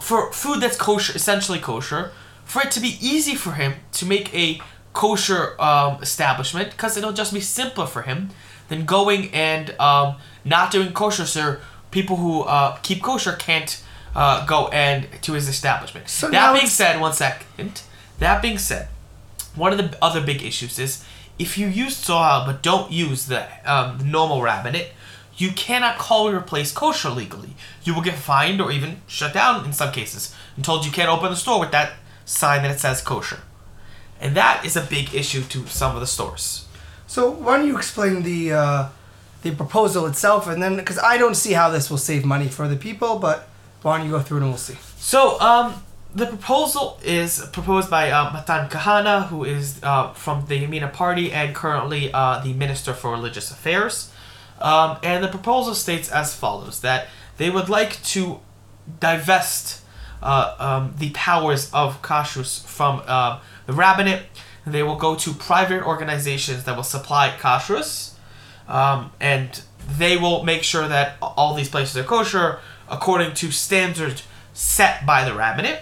[0.00, 2.12] for food that's kosher, essentially kosher,
[2.44, 4.60] for it to be easy for him to make a
[4.92, 8.30] kosher um, establishment, because it'll just be simpler for him
[8.68, 11.26] than going and um, not doing kosher.
[11.26, 11.56] So
[11.90, 13.82] people who uh, keep kosher can't
[14.14, 16.08] uh, go and to his establishment.
[16.08, 17.82] So that being said, one second.
[18.20, 18.86] That being said,
[19.54, 21.04] one of the other big issues is
[21.38, 24.88] if you use soil but don't use the um, normal rabbinate,
[25.36, 27.56] you cannot call your place kosher legally.
[27.82, 31.10] You will get fined or even shut down in some cases and told you can't
[31.10, 31.94] open the store with that
[32.24, 33.40] sign that it says kosher.
[34.20, 36.66] And that is a big issue to some of the stores.
[37.06, 38.88] So why don't you explain the uh,
[39.42, 42.66] the proposal itself, and then because I don't see how this will save money for
[42.66, 43.48] the people, but
[43.82, 44.78] why don't you go through it and we'll see.
[44.96, 45.82] So, um,
[46.14, 51.32] the proposal is proposed by uh, Matan Kahana, who is uh, from the Yamina Party
[51.32, 54.12] and currently uh, the Minister for Religious Affairs.
[54.60, 58.40] Um, and the proposal states as follows that they would like to
[59.00, 59.82] divest
[60.22, 64.22] uh, um, the powers of kashrus from uh, the rabbinate.
[64.64, 68.14] They will go to private organizations that will supply kashrus,
[68.68, 69.60] um, and
[69.98, 74.22] they will make sure that all these places are kosher according to standards
[74.54, 75.80] set by the rabbinate.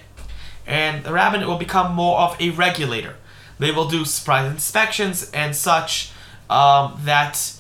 [0.67, 3.17] And the rabbinate will become more of a regulator.
[3.59, 6.13] They will do surprise inspections and such
[6.49, 7.55] um, that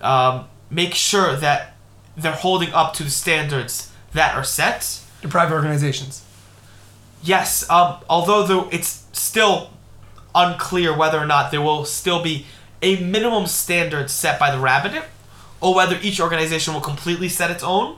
[0.00, 1.74] um, make sure that
[2.16, 5.00] they're holding up to the standards that are set.
[5.22, 6.24] The private organizations.
[7.22, 9.70] Yes, um, although though it's still
[10.34, 12.46] unclear whether or not there will still be
[12.82, 15.04] a minimum standard set by the rabbinate,
[15.60, 17.96] or whether each organization will completely set its own.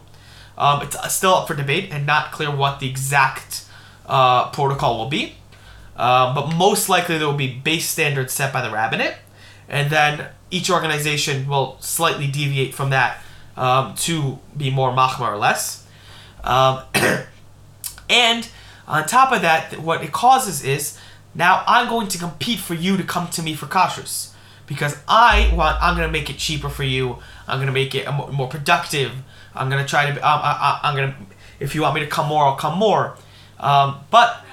[0.57, 3.66] Um, it's still up for debate and not clear what the exact
[4.07, 5.35] uh, protocol will be.
[5.97, 9.15] Um, but most likely there will be base standards set by the rabbinate,
[9.69, 13.23] and then each organization will slightly deviate from that
[13.57, 15.87] um, to be more machmir or less.
[16.45, 16.83] Um,
[18.11, 18.49] and
[18.87, 20.99] on top of that, what it causes is
[21.35, 24.33] now I'm going to compete for you to come to me for kashrus
[24.67, 25.81] because I want.
[25.83, 27.19] I'm gonna make it cheaper for you.
[27.47, 29.13] I'm gonna make it more productive.
[29.55, 30.13] I'm gonna try to.
[30.13, 31.17] Um, I, I'm gonna.
[31.59, 33.17] If you want me to come more, I'll come more.
[33.59, 34.45] Um, but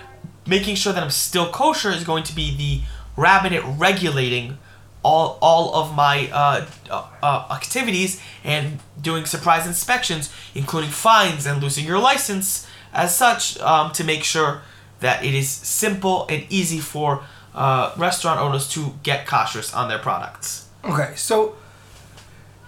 [0.47, 2.81] making sure that I'm still kosher is going to be the
[3.21, 4.57] rabbinate regulating
[5.03, 11.61] all all of my uh, uh, uh, activities and doing surprise inspections, including fines and
[11.61, 14.61] losing your license as such, um, to make sure
[14.99, 17.23] that it is simple and easy for
[17.53, 20.69] uh, restaurant owners to get kashrus on their products.
[20.85, 21.55] Okay, so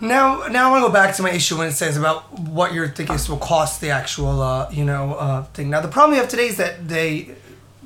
[0.02, 2.74] now now I want to go back to my issue when it says about what
[2.74, 5.70] you're thinking will cost the actual uh, you know uh, thing.
[5.70, 7.36] Now the problem we have today is that they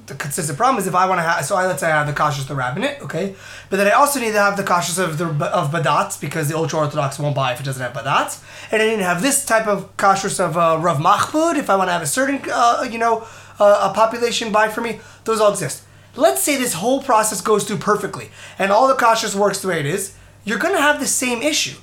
[0.07, 2.07] the consistent problem is if I want to have so I let's say I have
[2.07, 3.35] the kashrus of the rabbinate, okay,
[3.69, 6.57] but then I also need to have the kashrus of the of badatz because the
[6.57, 9.45] ultra orthodox won't buy if it doesn't have badatz, and I need to have this
[9.45, 12.87] type of kashrus of uh, Rav Mahbud if I want to have a certain uh,
[12.89, 13.27] you know
[13.59, 14.99] uh, a population buy for me.
[15.25, 15.83] Those all exist.
[16.15, 19.79] Let's say this whole process goes through perfectly and all the kashrus works the way
[19.79, 20.15] it is.
[20.43, 21.77] You're gonna have the same issue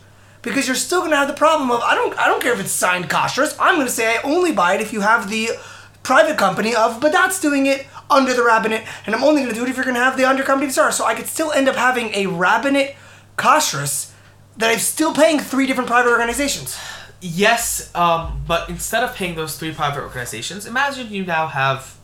[0.47, 2.71] because you're still gonna have the problem of I don't I don't care if it's
[2.71, 3.55] signed kashrus.
[3.59, 5.51] I'm gonna say I only buy it if you have the
[6.05, 9.69] private company of Badatz doing it under the rabbinate, and I'm only gonna do it
[9.69, 10.93] if you're gonna have the under company star.
[10.93, 12.95] So I could still end up having a rabbinate
[13.37, 14.13] kashrus
[14.57, 16.79] that I'm still paying three different private organizations.
[17.21, 21.97] Yes, um, but instead of paying those three private organizations, imagine you now have,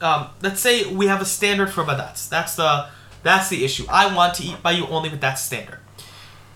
[0.00, 2.26] um, let's say we have a standard for badatz.
[2.30, 2.88] That's the
[3.22, 3.84] that's the issue.
[3.90, 5.81] I want to eat by you only with that standard.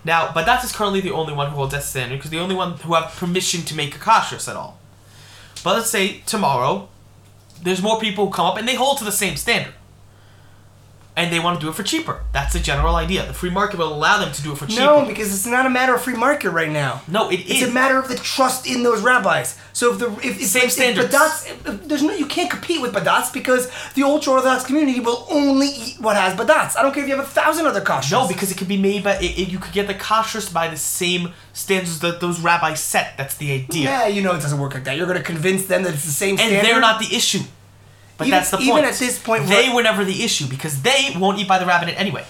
[0.07, 2.77] Now, badatz is currently the only one who holds that standard because the only one
[2.77, 4.79] who have permission to make a kashrus at all.
[5.65, 6.87] But let's say tomorrow,
[7.61, 9.73] there's more people who come up and they hold to the same standard.
[11.17, 12.21] And they want to do it for cheaper.
[12.31, 13.25] That's the general idea.
[13.25, 14.81] The free market will allow them to do it for cheaper.
[14.83, 17.01] No, because it's not a matter of free market right now.
[17.07, 17.69] No, it It's is.
[17.69, 19.57] a matter of the trust in those rabbis.
[19.73, 21.11] So if the if, Same if, standards.
[21.13, 25.25] If- if there's no you can't compete with Badatz because the ultra orthodox community will
[25.31, 26.77] only eat what has Badatz.
[26.77, 28.11] I don't care if you have a thousand other kashers.
[28.11, 30.67] No, because it could be made by it, it- you could get the kashrus by
[30.67, 33.17] the same standards that those rabbis set.
[33.17, 34.95] That's the idea, yeah, you know it doesn't work like that.
[34.97, 36.63] You're going to convince them that it's the same and standard.
[36.63, 37.39] they're not the issue.
[38.17, 38.69] But Even- that's the point.
[38.69, 41.65] even at this point, they were never the issue because they won't eat by the
[41.65, 42.25] rabbinate anyway.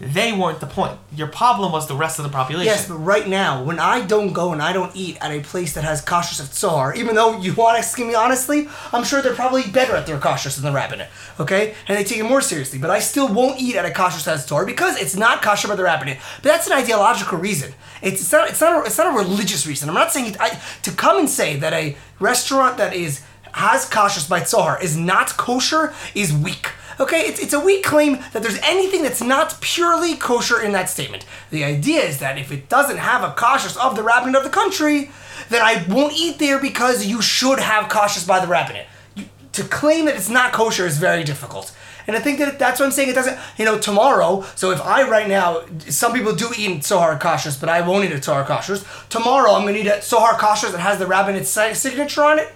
[0.00, 0.96] They weren't the point.
[1.12, 2.66] Your problem was the rest of the population.
[2.72, 5.72] Yes, but right now, when I don't go and I don't eat at a place
[5.72, 9.20] that has kashrus at Tzohar, even though you want to ask me honestly, I'm sure
[9.22, 11.08] they're probably better at their kashrus than the rabbinate,
[11.40, 11.74] okay?
[11.88, 12.78] And they take it more seriously.
[12.78, 15.66] But I still won't eat at a kashrus that has Tzohar because it's not kosher
[15.66, 16.18] by the rabbinate.
[16.44, 17.74] But that's an ideological reason.
[18.00, 18.48] It's, it's not.
[18.50, 18.84] It's not.
[18.84, 19.88] A, it's not a religious reason.
[19.88, 23.24] I'm not saying it, I, to come and say that a restaurant that is
[23.58, 26.70] has kashrus by Tzohar is not kosher is weak.
[27.00, 30.88] Okay, it's, it's a weak claim that there's anything that's not purely kosher in that
[30.88, 31.24] statement.
[31.50, 34.50] The idea is that if it doesn't have a kashrus of the rabbinate of the
[34.50, 35.10] country,
[35.48, 38.86] then I won't eat there because you should have kashrus by the rabbinate.
[39.14, 41.74] You, to claim that it's not kosher is very difficult.
[42.08, 43.10] And I think that that's what I'm saying.
[43.10, 44.44] It doesn't, you know, tomorrow.
[44.54, 48.12] So if I right now, some people do eat Tzohar kashrus, but I won't eat
[48.12, 48.82] a Tzohar kashrus.
[49.08, 52.52] Tomorrow I'm gonna eat a Tzohar kashrus that has the rabbinate's signature on it.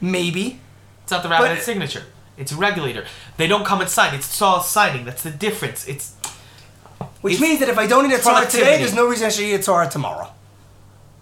[0.00, 0.60] Maybe.
[1.02, 2.04] It's not the rabbinate But- signature.
[2.36, 3.06] It's a regulator.
[3.38, 4.14] They don't come and sign.
[4.14, 5.04] It's Saul signing.
[5.06, 5.86] That's the difference.
[5.88, 6.12] It's
[7.22, 8.76] Which It's means that if I don't eat a Torah today, productivity.
[8.78, 10.30] there's no reason I should eat a Torah tomorrow.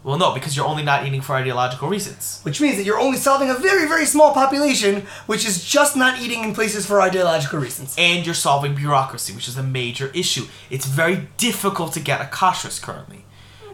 [0.02, 2.40] well, no, because you're only not eating for ideological reasons.
[2.42, 6.20] Which means that you're only solving a very, very small population, which is just not
[6.20, 7.94] eating in places for ideological reasons.
[7.96, 10.46] and you're solving bureaucracy, which is a major issue.
[10.68, 13.24] It's very difficult to get a kashrus currently.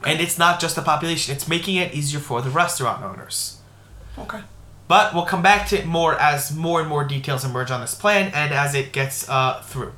[0.05, 3.57] And it's not just the population, it's making it easier for the restaurant owners.
[4.19, 4.41] Okay.
[4.91, 7.95] But we'll come back to it more as more and more details emerge on this
[7.95, 9.93] plan and as it gets uh, through.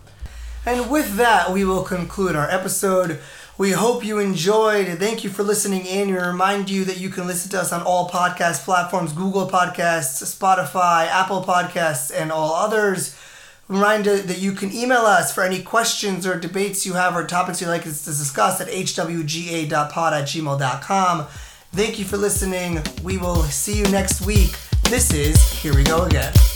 [0.66, 3.18] And with that, we will conclude our episode.
[3.56, 4.98] We hope you enjoyed.
[4.98, 6.08] Thank you for listening in.
[6.08, 10.22] We remind you that you can listen to us on all podcast platforms Google Podcasts,
[10.22, 13.18] Spotify, Apple Podcasts, and all others.
[13.68, 17.62] Reminder that you can email us for any questions or debates you have or topics
[17.62, 21.26] you'd like us to discuss at hwga.pod at gmail.com.
[21.72, 22.82] Thank you for listening.
[23.02, 24.54] We will see you next week.
[24.84, 26.51] This is Here We Go Again.